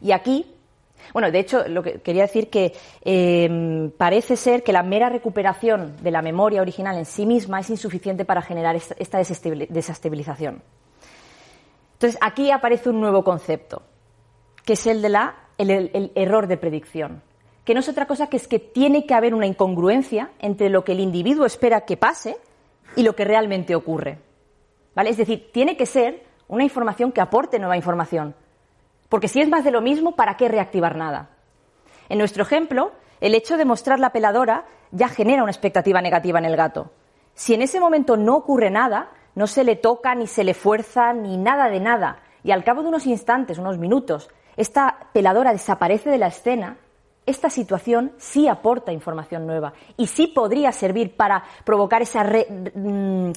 Y 0.00 0.12
aquí, 0.12 0.54
bueno, 1.12 1.30
de 1.30 1.38
hecho, 1.38 1.66
lo 1.68 1.82
que 1.82 2.00
quería 2.00 2.22
decir 2.22 2.48
que 2.48 2.74
em, 3.02 3.90
parece 3.90 4.36
ser 4.36 4.62
que 4.62 4.72
la 4.72 4.82
mera 4.82 5.08
recuperación 5.08 5.96
de 6.02 6.10
la 6.10 6.22
memoria 6.22 6.62
original 6.62 6.96
en 6.96 7.06
sí 7.06 7.26
misma 7.26 7.60
es 7.60 7.70
insuficiente 7.70 8.24
para 8.24 8.42
generar 8.42 8.76
esta 8.76 9.18
desestabilización. 9.18 10.62
Entonces, 11.94 12.18
aquí 12.20 12.50
aparece 12.50 12.90
un 12.90 13.00
nuevo 13.00 13.24
concepto, 13.24 13.82
que 14.64 14.74
es 14.74 14.86
el 14.86 15.00
de 15.00 15.18
el 15.58 16.12
error 16.14 16.46
de 16.46 16.58
predicción 16.58 17.22
que 17.66 17.74
no 17.74 17.80
es 17.80 17.88
otra 17.88 18.06
cosa 18.06 18.28
que 18.28 18.36
es 18.36 18.46
que 18.46 18.60
tiene 18.60 19.06
que 19.06 19.14
haber 19.14 19.34
una 19.34 19.44
incongruencia 19.44 20.30
entre 20.38 20.70
lo 20.70 20.84
que 20.84 20.92
el 20.92 21.00
individuo 21.00 21.44
espera 21.44 21.80
que 21.80 21.96
pase 21.96 22.38
y 22.94 23.02
lo 23.02 23.16
que 23.16 23.24
realmente 23.24 23.74
ocurre. 23.74 24.20
¿Vale? 24.94 25.10
Es 25.10 25.16
decir, 25.16 25.50
tiene 25.52 25.76
que 25.76 25.84
ser 25.84 26.22
una 26.46 26.62
información 26.62 27.10
que 27.10 27.20
aporte 27.20 27.58
nueva 27.58 27.76
información. 27.76 28.36
Porque 29.08 29.26
si 29.26 29.40
es 29.40 29.48
más 29.48 29.64
de 29.64 29.72
lo 29.72 29.80
mismo, 29.80 30.14
¿para 30.14 30.36
qué 30.36 30.46
reactivar 30.46 30.96
nada? 30.96 31.30
En 32.08 32.18
nuestro 32.18 32.44
ejemplo, 32.44 32.92
el 33.20 33.34
hecho 33.34 33.56
de 33.56 33.64
mostrar 33.64 33.98
la 33.98 34.10
peladora 34.10 34.64
ya 34.92 35.08
genera 35.08 35.42
una 35.42 35.50
expectativa 35.50 36.00
negativa 36.00 36.38
en 36.38 36.44
el 36.44 36.56
gato. 36.56 36.92
Si 37.34 37.52
en 37.52 37.62
ese 37.62 37.80
momento 37.80 38.16
no 38.16 38.36
ocurre 38.36 38.70
nada, 38.70 39.10
no 39.34 39.48
se 39.48 39.64
le 39.64 39.74
toca, 39.74 40.14
ni 40.14 40.28
se 40.28 40.44
le 40.44 40.54
fuerza, 40.54 41.12
ni 41.12 41.36
nada 41.36 41.68
de 41.68 41.80
nada, 41.80 42.20
y 42.44 42.52
al 42.52 42.62
cabo 42.62 42.82
de 42.82 42.88
unos 42.88 43.06
instantes, 43.06 43.58
unos 43.58 43.76
minutos, 43.76 44.30
esta 44.56 45.08
peladora 45.12 45.52
desaparece 45.52 46.10
de 46.10 46.18
la 46.18 46.28
escena, 46.28 46.76
esta 47.26 47.50
situación 47.50 48.12
sí 48.18 48.46
aporta 48.48 48.92
información 48.92 49.46
nueva 49.46 49.72
y 49.96 50.06
sí 50.06 50.28
podría 50.28 50.72
servir 50.72 51.16
para 51.16 51.42
provocar 51.64 52.00
esa... 52.02 52.24
Mm, 52.24 53.32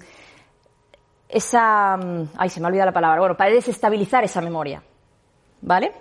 esa... 1.27 1.97
Mm, 1.97 2.29
ay, 2.37 2.49
se 2.49 2.59
me 2.59 2.67
ha 2.67 2.69
olvidado 2.69 2.87
la 2.87 2.93
palabra. 2.93 3.19
Bueno, 3.19 3.35
para 3.35 3.51
desestabilizar 3.51 4.23
esa 4.23 4.41
memoria. 4.41 4.81
¿Vale? 5.61 5.91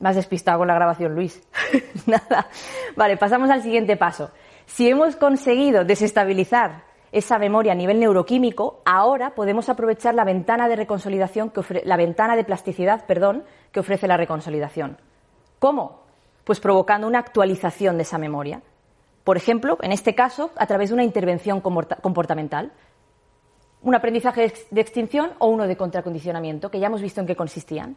Más 0.00 0.16
despistado 0.16 0.58
con 0.58 0.68
la 0.68 0.74
grabación, 0.74 1.14
Luis. 1.14 1.42
Nada. 2.06 2.48
Vale, 2.96 3.16
pasamos 3.16 3.50
al 3.50 3.62
siguiente 3.62 3.96
paso. 3.96 4.30
Si 4.66 4.88
hemos 4.88 5.16
conseguido 5.16 5.84
desestabilizar 5.84 6.84
esa 7.10 7.38
memoria 7.38 7.72
a 7.72 7.74
nivel 7.74 7.98
neuroquímico, 7.98 8.82
ahora 8.84 9.34
podemos 9.34 9.68
aprovechar 9.68 10.14
la 10.14 10.24
ventana 10.24 10.68
de 10.68 10.76
reconsolidación 10.76 11.50
que 11.50 11.62
la 11.84 11.96
ventana 11.96 12.36
de 12.36 12.44
plasticidad, 12.44 13.06
perdón, 13.06 13.44
que 13.72 13.80
ofrece 13.80 14.06
la 14.06 14.16
reconsolidación. 14.16 14.98
¿Cómo? 15.58 16.02
Pues 16.44 16.60
provocando 16.60 17.06
una 17.06 17.18
actualización 17.18 17.96
de 17.96 18.02
esa 18.02 18.18
memoria. 18.18 18.62
Por 19.24 19.36
ejemplo, 19.36 19.78
en 19.82 19.92
este 19.92 20.14
caso, 20.14 20.50
a 20.56 20.66
través 20.66 20.90
de 20.90 20.94
una 20.94 21.04
intervención 21.04 21.60
comportamental. 21.60 22.72
Un 23.82 23.94
aprendizaje 23.94 24.52
de 24.70 24.80
extinción 24.80 25.32
o 25.38 25.48
uno 25.48 25.66
de 25.66 25.76
contracondicionamiento, 25.76 26.70
que 26.70 26.80
ya 26.80 26.86
hemos 26.86 27.02
visto 27.02 27.20
en 27.20 27.26
qué 27.26 27.36
consistían. 27.36 27.96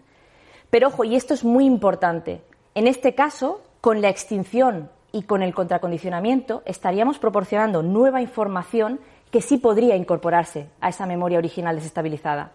Pero 0.70 0.90
ojo, 0.90 1.04
y 1.04 1.16
esto 1.16 1.34
es 1.34 1.44
muy 1.44 1.66
importante, 1.66 2.44
en 2.76 2.88
este 2.88 3.16
caso, 3.16 3.62
con 3.82 4.02
la 4.02 4.10
extinción 4.10 4.90
y 5.12 5.24
con 5.24 5.42
el 5.42 5.54
contracondicionamiento 5.54 6.64
estaríamos 6.66 7.20
proporcionando 7.20 7.84
nueva 7.84 8.22
información 8.22 9.00
que 9.32 9.42
sí 9.42 9.58
podría 9.58 9.96
incorporarse 9.96 10.70
a 10.80 10.90
esa 10.90 11.06
memoria 11.06 11.38
original 11.38 11.76
desestabilizada. 11.76 12.52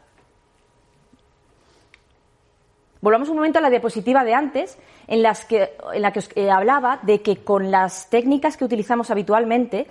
Volvamos 3.07 3.29
un 3.29 3.37
momento 3.37 3.61
a 3.61 3.63
la 3.63 3.71
diapositiva 3.71 4.25
de 4.25 4.35
antes, 4.35 4.77
en, 5.07 5.23
la 5.23 5.33
que 5.33 6.19
os 6.19 6.29
eh, 6.35 6.51
hablaba 6.51 6.99
de 7.05 7.23
que 7.23 7.37
con 7.45 7.71
las 7.71 8.11
técnicas 8.11 8.57
que 8.57 8.65
utilizamos 8.65 9.13
habitualmente 9.13 9.87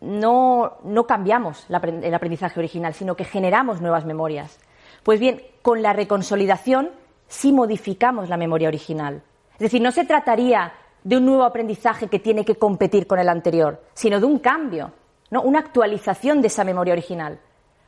no, 0.00 0.74
no 0.84 1.04
cambiamos 1.04 1.66
el 1.68 2.14
aprendizaje 2.14 2.60
original, 2.60 2.94
sino 2.94 3.16
que 3.16 3.24
generamos 3.24 3.80
nuevas 3.80 4.04
memorias. 4.04 4.60
Pues 5.02 5.18
bien, 5.18 5.42
con 5.62 5.82
la 5.82 5.92
reconsolidación 5.92 6.90
sí 7.26 7.52
modificamos 7.52 8.28
la 8.28 8.36
memoria 8.36 8.68
original. 8.68 9.20
Es 9.54 9.58
decir, 9.58 9.82
no 9.82 9.90
se 9.90 10.04
trataría 10.04 10.72
de 11.02 11.16
un 11.16 11.26
nuevo 11.26 11.42
aprendizaje 11.42 12.06
que 12.06 12.20
tiene 12.20 12.44
que 12.44 12.54
competir 12.54 13.08
con 13.08 13.18
el 13.18 13.30
anterior, 13.30 13.82
sino 13.94 14.20
de 14.20 14.26
un 14.26 14.38
cambio, 14.38 14.92
¿no? 15.32 15.42
una 15.42 15.58
actualización 15.58 16.40
de 16.40 16.46
esa 16.46 16.62
memoria 16.62 16.92
original, 16.92 17.40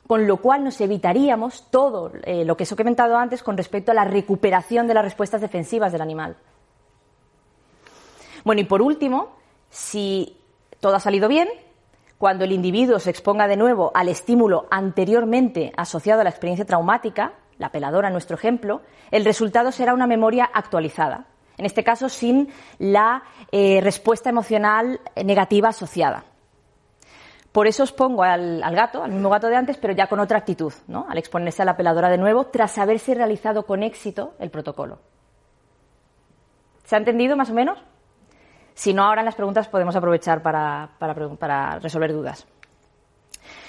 con 0.07 0.27
lo 0.27 0.39
cual 0.39 0.65
nos 0.65 0.81
evitaríamos 0.81 1.71
todo 1.71 2.13
eh, 2.25 2.45
lo 2.45 2.57
que 2.57 2.65
os 2.65 2.73
he 2.73 2.77
comentado 2.77 3.17
antes 3.17 3.43
con 3.43 3.57
respecto 3.57 3.93
a 3.93 3.95
la 3.95 4.05
recuperación 4.05 4.87
de 4.87 4.95
las 4.95 5.05
respuestas 5.05 5.41
defensivas 5.41 5.93
del 5.93 6.01
animal. 6.01 6.37
Bueno, 8.45 8.61
y 8.61 8.65
por 8.65 8.83
último, 8.83 9.37
si 9.71 10.37
todo 10.81 10.97
ha 10.97 11.01
salido 11.01 11.29
bien, 11.29 11.49
cuando 12.19 12.45
el 12.45 12.53
individuo 12.53 12.99
se 12.99 13.11
exponga 13.11 13.49
de 13.49 13.57
nuevo 13.57 13.91
al 13.95 14.09
estímulo 14.09 14.67
anteriormente 14.71 15.73
asociado 15.77 16.21
a 16.21 16.25
la 16.25 16.31
experiencia 16.31 16.65
traumática, 16.65 17.35
la 17.59 17.71
peladora 17.71 18.09
en 18.09 18.15
nuestro 18.15 18.37
ejemplo, 18.37 18.83
el 19.11 19.25
resultado 19.25 19.73
será 19.73 19.95
una 19.95 20.07
memoria 20.07 20.51
actualizada, 20.53 21.27
en 21.57 21.67
este 21.67 21.85
caso 21.85 22.09
sin 22.09 22.49
la 22.79 23.23
eh, 23.51 23.81
respuesta 23.81 24.31
emocional 24.31 25.01
negativa 25.25 25.69
asociada. 25.69 26.25
Por 27.53 27.67
eso 27.67 27.83
os 27.83 27.93
pongo 27.93 28.23
al, 28.23 28.61
gato, 28.75 29.05
al 29.05 29.13
mismo 29.13 29.29
gato 29.29 29.49
de 29.49 29.57
antes, 29.57 29.77
pero 29.77 29.93
ya 29.93 30.07
con 30.07 30.21
otra 30.21 30.39
actitud, 30.39 30.73
¿no? 30.89 31.07
al 31.09 31.19
exponerse 31.19 31.63
a 31.63 31.67
la 31.67 31.77
peladora 31.77 32.09
de 32.09 32.19
nuevo, 32.19 32.47
tras 32.47 32.79
haberse 32.79 33.15
realizado 33.15 33.67
con 33.67 33.83
éxito 33.83 34.35
el 34.39 34.51
protocolo. 34.51 35.01
¿Se 36.85 36.97
ha 36.97 36.99
entendido 36.99 37.37
más 37.37 37.51
o 37.51 37.55
menos? 37.55 37.79
Si 38.75 38.95
no, 38.95 39.05
ahora 39.05 39.21
en 39.21 39.27
las 39.27 39.35
preguntas 39.35 39.69
podemos 39.69 39.95
aprovechar 39.95 40.43
para 40.43 41.79
resolver 41.81 42.13
dudas. 42.13 42.47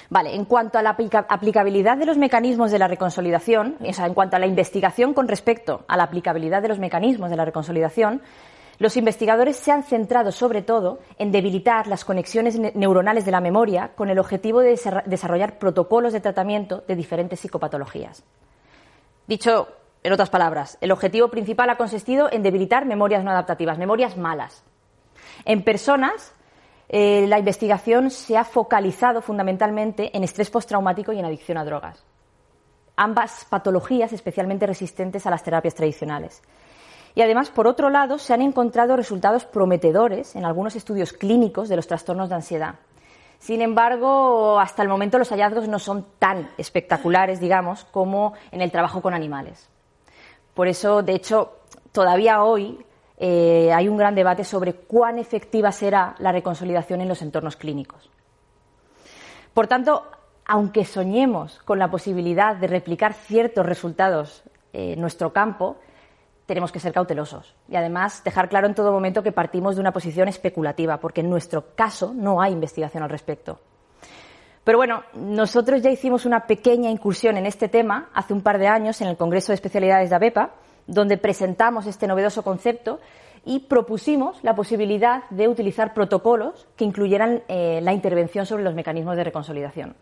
Vale, 0.10 0.36
en 0.36 0.46
cuanto 0.46 0.78
a 0.78 0.84
la 0.84 0.96
aplicabilidad 1.28 1.98
de 1.98 2.06
los 2.06 2.17
mecanismos 2.17 2.72
de 2.72 2.80
la 2.80 2.88
reconsolidación, 2.88 3.78
o 3.84 3.93
sea, 3.93 4.06
en 4.06 4.13
cuanto 4.13 4.36
a 4.36 4.39
la 4.39 4.46
investigación 4.46 5.13
con 5.13 5.28
respecto 5.28 5.86
a 5.88 5.98
la 5.98 6.04
aplicabilidad 6.04 6.62
de 6.62 6.67
los 6.67 6.80
mecanismos 6.80 7.30
de 7.32 7.36
la 7.36 7.46
reconsolidación, 7.46 8.22
los 8.84 8.98
investigadores 8.98 9.56
se 9.56 9.72
han 9.72 9.84
centrado 9.84 10.34
sobre 10.34 10.62
todo 10.62 11.00
en 11.17 11.32
debilitar 11.32 11.88
las 11.88 12.04
conexiones 12.04 12.60
neuronales 12.76 13.24
de 13.24 13.32
la 13.32 13.39
memoria 13.39 13.93
con 13.96 14.10
el 14.10 14.19
objetivo 14.19 14.60
de 14.60 14.78
desarrollar 15.06 15.58
protocolos 15.58 16.12
de 16.12 16.19
tratamiento 16.19 16.84
de 16.86 16.98
diferentes 16.98 17.39
psicopatologías. 17.39 18.26
Dicho 19.26 19.69
en 20.04 20.12
otras 20.12 20.30
palabras, 20.30 20.78
el 20.82 20.91
objetivo 20.91 21.30
principal 21.30 21.69
ha 21.69 21.78
consistido 21.78 22.30
en 22.30 22.43
debilitar 22.43 22.86
memorias 22.86 23.24
no 23.24 23.32
adaptativas, 23.32 23.78
memorias 23.78 24.17
malas. 24.17 24.65
En 25.46 25.63
personas 25.63 26.34
eh, 26.89 27.26
la 27.30 27.39
investigación 27.39 28.12
se 28.12 28.36
ha 28.36 28.43
focalizado 28.43 29.22
fundamentalmente 29.22 30.12
en 30.15 30.26
estrés 30.26 30.50
postraumático 30.50 31.13
y 31.13 31.19
en 31.19 31.26
adicción 31.26 31.58
a 31.58 31.63
drogas. 31.63 32.04
Ambas 32.98 33.46
patologías 33.50 34.12
especialmente 34.12 34.67
resistentes 34.67 35.26
a 35.26 35.30
las 35.30 35.41
terapias 35.41 35.74
tradicionales. 35.74 36.41
Y 37.15 37.21
además, 37.21 37.49
por 37.49 37.67
otro 37.67 37.89
lado, 37.89 38.17
se 38.17 38.34
han 38.34 38.41
encontrado 38.41 38.95
resultados 38.97 39.45
prometedores 39.45 40.36
en 40.36 40.45
algunos 40.45 40.76
estudios 40.76 41.13
clínicos 41.13 41.69
de 41.69 41.76
los 41.76 41.88
trastornos 41.88 42.30
de 42.30 42.36
ansiedad. 42.36 42.76
Sin 43.39 43.62
embargo, 43.62 44.60
hasta 44.60 44.82
el 44.82 44.89
momento 44.89 45.19
los 45.19 45.30
hallazgos 45.30 45.67
no 45.67 45.78
son 45.78 46.06
tan 46.17 46.49
espectaculares, 46.58 47.39
digamos, 47.39 47.84
como 47.86 48.34
en 48.52 48.62
el 48.62 48.71
trabajo 48.71 49.02
con 49.02 49.13
animales. 49.13 49.67
Por 50.54 50.67
eso, 50.67 51.04
de 51.04 51.13
hecho, 51.13 51.58
todavía 51.91 52.43
hoy 52.43 52.84
eh, 53.17 53.71
hay 53.73 53.88
un 53.88 53.97
gran 53.97 54.15
debate 54.15 54.43
sobre 54.43 54.73
cuán 54.73 55.19
efectiva 55.19 55.71
será 55.71 56.15
la 56.19 56.32
reconsolidación 56.32 57.02
en 57.02 57.10
los 57.10 57.21
entornos 57.21 57.58
clínicos. 57.58 58.10
Por 59.54 59.67
tanto, 59.67 60.08
aunque 60.45 60.86
soñemos 60.86 61.60
con 61.65 61.80
la 61.80 61.91
posibilidad 61.91 62.56
de 62.56 62.67
replicar 62.67 63.13
ciertos 63.13 63.65
resultados 63.65 64.43
en 64.71 64.99
nuestro 64.99 65.32
campo, 65.32 65.78
tenemos 66.45 66.71
que 66.71 66.79
ser 66.79 66.93
cautelosos 66.93 67.56
y 67.69 67.75
además 67.75 68.23
dejar 68.23 68.49
claro 68.49 68.67
en 68.67 68.75
todo 68.75 68.91
momento 68.91 69.23
que 69.23 69.32
partimos 69.32 69.75
de 69.75 69.82
una 69.82 69.93
posición 69.93 70.27
especulativa, 70.27 70.99
porque 70.99 71.21
en 71.21 71.29
nuestro 71.29 71.75
caso 71.75 72.13
no 72.13 72.41
hay 72.41 72.53
investigación 72.53 73.03
al 73.03 73.10
respecto. 73.10 73.60
Pero 74.63 74.77
bueno, 74.77 75.03
nosotros 75.13 75.82
ya 75.82 75.89
hicimos 75.89 76.25
una 76.25 76.47
pequeña 76.47 76.89
incursión 76.89 77.38
en 77.38 77.45
este 77.45 77.67
tema 77.67 78.10
hace 78.13 78.34
un 78.34 78.41
par 78.41 78.60
de 78.60 78.67
años 78.67 79.01
en 79.01 79.08
el 79.08 79.17
Congreso 79.17 79.51
de 79.51 79.56
Especialidades 79.56 80.10
de 80.10 80.15
ABEPA 80.15 80.51
donde 80.88 81.17
presentamos 81.17 81.86
este 81.86 82.08
novedoso 82.08 82.43
concepto 82.43 82.99
y 83.45 83.60
propusimos 83.60 84.41
la 84.43 84.56
posibilidad 84.56 85.23
de 85.29 85.47
utilizar 85.47 85.93
protocolos 85.93 86.67
que 86.75 86.86
incluyeran 86.86 87.43
eh, 87.47 87.79
la 87.82 87.93
intervención 87.93 88.45
sobre 88.45 88.63
los 88.63 88.73
mecanismos 88.73 89.17
de 89.17 89.23
reconsolidación. 89.23 89.95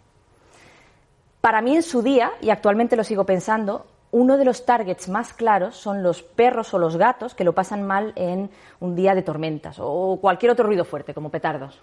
Para 1.40 1.62
mí 1.62 1.76
en 1.76 1.82
su 1.82 2.04
día, 2.04 2.32
y 2.40 2.52
actualmente 2.52 2.96
lo 2.96 3.04
sigo 3.04 3.26
pensando, 3.26 3.88
uno 4.12 4.38
de 4.38 4.46
los 4.46 4.66
targets 4.66 5.10
más 5.10 5.34
claros 5.34 5.76
son 5.76 6.04
los 6.04 6.22
perros 6.22 6.74
o 6.74 6.80
los 6.80 6.98
gatos 6.98 7.34
que 7.34 7.44
lo 7.44 7.54
pasan 7.56 7.84
mal 7.84 8.14
en 8.16 8.50
un 8.80 8.96
día 8.96 9.16
de 9.16 9.22
tormentas 9.22 9.78
o 9.80 10.20
cualquier 10.22 10.52
otro 10.52 10.68
ruido 10.68 10.86
fuerte, 10.86 11.14
como 11.14 11.30
petardos. 11.32 11.82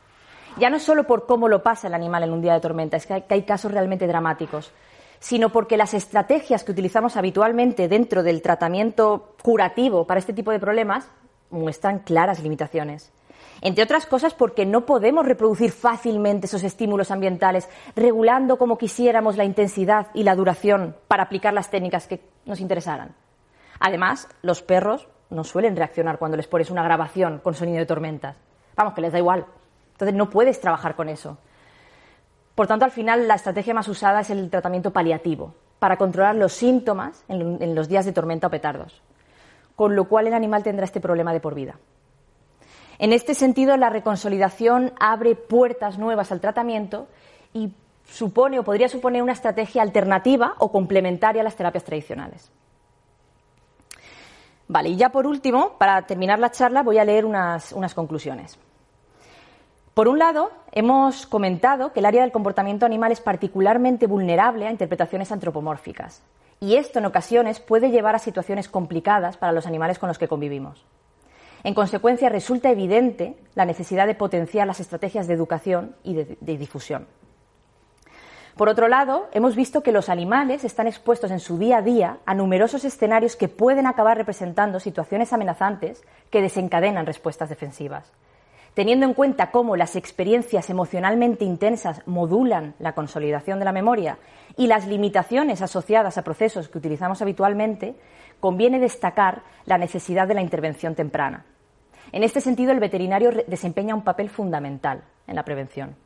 Ya 0.59 0.71
no 0.71 0.79
solo 0.79 1.05
por 1.05 1.27
cómo 1.27 1.49
lo 1.49 1.63
pasa 1.63 1.89
el 1.89 1.95
animal 1.95 2.25
en 2.25 2.33
un 2.33 2.43
día 2.43 2.55
de 2.55 2.61
tormenta, 2.61 2.97
es 2.97 3.07
que 3.07 3.25
hay 3.29 3.43
casos 3.43 3.73
realmente 3.73 4.07
dramáticos 4.07 4.73
sino 5.21 5.51
porque 5.51 5.77
las 5.77 5.95
estrategias 5.95 6.65
que 6.65 6.73
utilizamos 6.73 7.17
habitualmente 7.17 7.89
dentro 7.89 8.23
del 8.23 8.43
tratamiento 8.43 9.35
curativo 9.43 10.07
para 10.07 10.21
este 10.21 10.33
tipo 10.33 10.51
de 10.51 10.61
problemas 10.61 11.09
muestran 11.51 12.01
claras 12.01 12.43
limitaciones. 12.43 13.11
Entre 13.61 13.83
otras 13.83 14.07
cosas 14.07 14.35
porque 14.35 14.67
no 14.67 14.87
podemos 14.87 15.27
reproducir 15.27 15.73
fácilmente 15.73 16.47
esos 16.47 16.63
estímulos 16.63 17.11
ambientales, 17.11 17.69
regulando 17.97 18.57
como 18.59 18.79
quisiéramos 18.79 19.37
la 19.37 19.45
intensidad 19.45 20.09
y 20.15 20.23
la 20.23 20.37
duración 20.37 20.97
para 21.09 21.25
aplicar 21.25 21.55
las 21.55 21.71
técnicas 21.71 22.07
que 22.07 22.21
nos 22.47 22.61
interesaran. 22.61 23.15
Además, 23.81 24.29
los 24.43 24.63
perros 24.63 25.09
no 25.31 25.45
suelen 25.45 25.77
reaccionar 25.77 26.19
cuando 26.19 26.37
les 26.37 26.47
pones 26.47 26.71
una 26.71 26.83
grabación 26.83 27.41
con 27.43 27.55
sonido 27.55 27.79
de 27.79 27.87
tormentas. 27.87 28.37
Vamos, 28.77 28.95
que 28.95 29.01
les 29.01 29.13
da 29.13 29.19
igual. 29.19 29.47
Entonces 29.93 30.17
no 30.17 30.31
puedes 30.31 30.61
trabajar 30.61 30.95
con 30.95 31.09
eso. 31.09 31.39
Por 32.55 32.67
tanto, 32.67 32.85
al 32.85 32.91
final, 32.91 33.29
la 33.29 33.35
estrategia 33.35 33.75
más 33.75 33.89
usada 33.89 34.21
es 34.21 34.31
el 34.31 34.51
tratamiento 34.51 34.93
paliativo, 34.93 35.55
para 35.79 35.97
controlar 35.97 36.35
los 36.35 36.53
síntomas 36.53 37.25
en, 37.29 37.75
los 37.75 37.89
días 37.89 38.05
de 38.05 38.13
tormenta 38.13 38.49
o 38.49 38.51
petardos, 38.51 39.01
con 39.77 39.95
lo 39.95 40.09
cual 40.09 40.27
el 40.27 40.35
animal 40.35 40.65
tendrá 40.65 40.85
este 40.85 41.01
problema 41.01 41.33
de 41.33 41.41
por 41.41 41.55
vida. 41.55 41.77
En 42.99 43.13
este 43.13 43.35
sentido, 43.35 43.77
la 43.77 43.91
reconsolidación 43.91 44.93
abre 44.99 45.37
puertas 45.37 45.99
nuevas 45.99 46.33
al 46.33 46.41
tratamiento 46.41 47.07
y 47.53 47.73
supone 48.05 48.59
o 48.59 48.65
podría 48.65 48.89
suponer 48.89 49.23
una 49.23 49.33
estrategia 49.33 49.83
alternativa 49.83 50.55
o 50.59 50.73
complementaria 50.73 51.43
a 51.43 51.45
las 51.45 51.57
terapias 51.57 51.85
tradicionales. 51.85 52.51
Vale, 54.67 54.91
y 54.91 54.97
ya 54.97 55.11
por 55.11 55.27
último, 55.27 55.79
para 55.79 56.03
terminar 56.03 56.39
la 56.39 56.51
charla, 56.51 56.83
voy 56.83 56.99
a 56.99 57.05
leer 57.05 57.25
unas 57.25 57.95
conclusiones. 57.95 58.59
Por 59.95 60.09
un 60.09 60.19
lado, 60.19 60.51
hemos 60.73 61.27
comentado 61.27 61.93
que 61.93 62.01
el 62.01 62.07
área 62.07 62.23
del 62.23 62.33
comportamiento 62.33 62.85
animal 62.87 63.13
es 63.13 63.21
particularmente 63.21 64.07
vulnerable 64.07 64.67
a 64.67 64.71
interpretaciones 64.71 65.33
antropomórficas, 65.33 66.23
y 66.61 66.77
esto 66.77 66.99
en 66.99 67.07
ocasiones 67.07 67.61
puede 67.61 67.91
llevar 67.91 68.15
a 68.15 68.19
situaciones 68.19 68.69
complicadas 68.69 69.37
para 69.37 69.53
los 69.53 69.67
animales 69.67 69.99
con 69.99 70.09
los 70.09 70.19
que 70.19 70.29
convivimos. 70.29 70.85
En 71.65 71.75
consecuencia, 71.75 72.29
resulta 72.29 72.71
evidente 72.71 73.35
la 73.55 73.65
necesidad 73.65 74.07
de 74.07 74.15
potenciar 74.15 74.67
las 74.67 74.81
estrategias 74.81 75.27
de 75.27 75.35
educación 75.35 75.97
y 76.05 76.15
de, 76.15 76.37
difusión. 76.41 77.07
Por 78.57 78.69
otro 78.69 78.89
lado, 78.89 79.29
hemos 79.33 79.55
visto 79.55 79.83
que 79.83 79.93
los 79.93 80.09
animales 80.09 80.65
están 80.65 80.89
expuestos 80.89 81.31
en 81.31 81.39
su 81.39 81.59
día 81.59 81.79
a 81.79 81.83
día 81.83 82.19
a 82.27 82.35
numerosos 82.35 82.85
escenarios 82.85 83.37
que 83.37 83.49
pueden 83.49 83.87
acabar 83.87 84.17
representando 84.17 84.81
situaciones 84.81 85.33
amenazantes 85.33 86.03
que 86.31 86.43
desencadenan 86.43 87.07
respuestas 87.07 87.49
defensivas. 87.49 88.13
Teniendo 88.75 89.07
en 89.07 89.15
cuenta 89.15 89.51
cómo 89.51 89.77
las 89.77 89.97
experiencias 89.97 90.71
emocionalmente 90.71 91.45
intensas 91.45 92.03
modulan 92.07 92.75
la 92.79 92.95
consolidación 92.95 93.59
de 93.59 93.65
la 93.65 93.73
memoria 93.73 94.19
y 94.57 94.69
las 94.69 94.87
limitaciones 94.87 95.63
asociadas 95.63 96.17
a 96.17 96.23
procesos 96.23 96.69
que 96.69 96.79
utilizamos 96.79 97.21
habitualmente, 97.21 97.97
conviene 98.41 98.79
destacar 98.79 99.43
la 99.65 99.79
necesidad 99.79 100.29
de 100.29 100.35
la 100.35 100.43
intervención 100.43 100.95
temprana. 100.95 101.45
En 102.13 102.23
este 102.23 102.41
sentido, 102.41 102.73
el 102.73 102.81
veterinario 102.81 103.31
desempeña 103.47 103.95
un 103.95 104.05
papel 104.05 104.31
fundamental 104.31 105.03
en 105.27 105.37
la 105.37 105.45
prevención. 105.45 105.97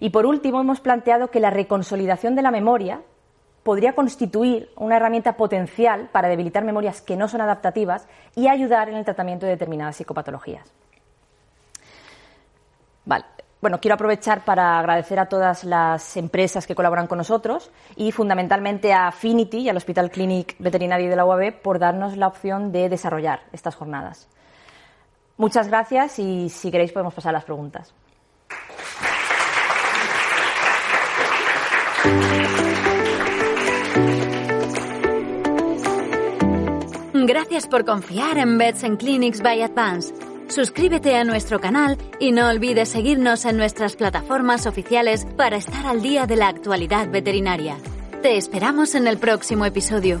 Y 0.00 0.10
por 0.10 0.26
último, 0.26 0.60
hemos 0.60 0.80
planteado 0.80 1.30
que 1.30 1.40
la 1.40 1.50
reconsolidación 1.50 2.34
de 2.34 2.42
la 2.42 2.50
memoria 2.50 3.02
podría 3.62 3.94
constituir 3.94 4.70
una 4.76 4.96
herramienta 4.96 5.36
potencial 5.36 6.08
para 6.12 6.28
debilitar 6.28 6.64
memorias 6.64 7.00
que 7.00 7.16
no 7.16 7.28
son 7.28 7.40
adaptativas 7.40 8.06
y 8.34 8.48
ayudar 8.48 8.88
en 8.88 8.96
el 8.96 9.04
tratamiento 9.04 9.46
de 9.46 9.52
determinadas 9.52 9.96
psicopatologías. 9.96 10.72
Vale. 13.04 13.33
Bueno, 13.64 13.80
quiero 13.80 13.94
aprovechar 13.94 14.44
para 14.44 14.78
agradecer 14.78 15.18
a 15.18 15.24
todas 15.24 15.64
las 15.64 16.18
empresas 16.18 16.66
que 16.66 16.74
colaboran 16.74 17.06
con 17.06 17.16
nosotros 17.16 17.70
y 17.96 18.12
fundamentalmente 18.12 18.92
a 18.92 19.06
Affinity 19.06 19.60
y 19.60 19.70
al 19.70 19.78
Hospital 19.78 20.10
Clinic 20.10 20.54
Veterinario 20.58 21.08
de 21.08 21.16
la 21.16 21.24
UAB 21.24 21.62
por 21.62 21.78
darnos 21.78 22.14
la 22.18 22.26
opción 22.26 22.72
de 22.72 22.90
desarrollar 22.90 23.40
estas 23.52 23.74
jornadas. 23.74 24.28
Muchas 25.38 25.68
gracias 25.68 26.18
y 26.18 26.50
si 26.50 26.70
queréis 26.70 26.92
podemos 26.92 27.14
pasar 27.14 27.30
a 27.30 27.38
las 27.38 27.44
preguntas. 27.44 27.94
Gracias 37.14 37.66
por 37.66 37.86
confiar 37.86 38.36
en 38.36 38.58
Beds 38.58 38.84
and 38.84 38.98
Clinics 38.98 39.40
by 39.40 39.62
Advance. 39.62 40.23
Suscríbete 40.54 41.16
a 41.16 41.24
nuestro 41.24 41.60
canal 41.60 41.98
y 42.20 42.30
no 42.30 42.48
olvides 42.48 42.88
seguirnos 42.88 43.44
en 43.44 43.56
nuestras 43.56 43.96
plataformas 43.96 44.68
oficiales 44.68 45.26
para 45.36 45.56
estar 45.56 45.84
al 45.84 46.00
día 46.00 46.28
de 46.28 46.36
la 46.36 46.46
actualidad 46.46 47.10
veterinaria. 47.10 47.76
Te 48.22 48.36
esperamos 48.36 48.94
en 48.94 49.08
el 49.08 49.18
próximo 49.18 49.64
episodio. 49.64 50.20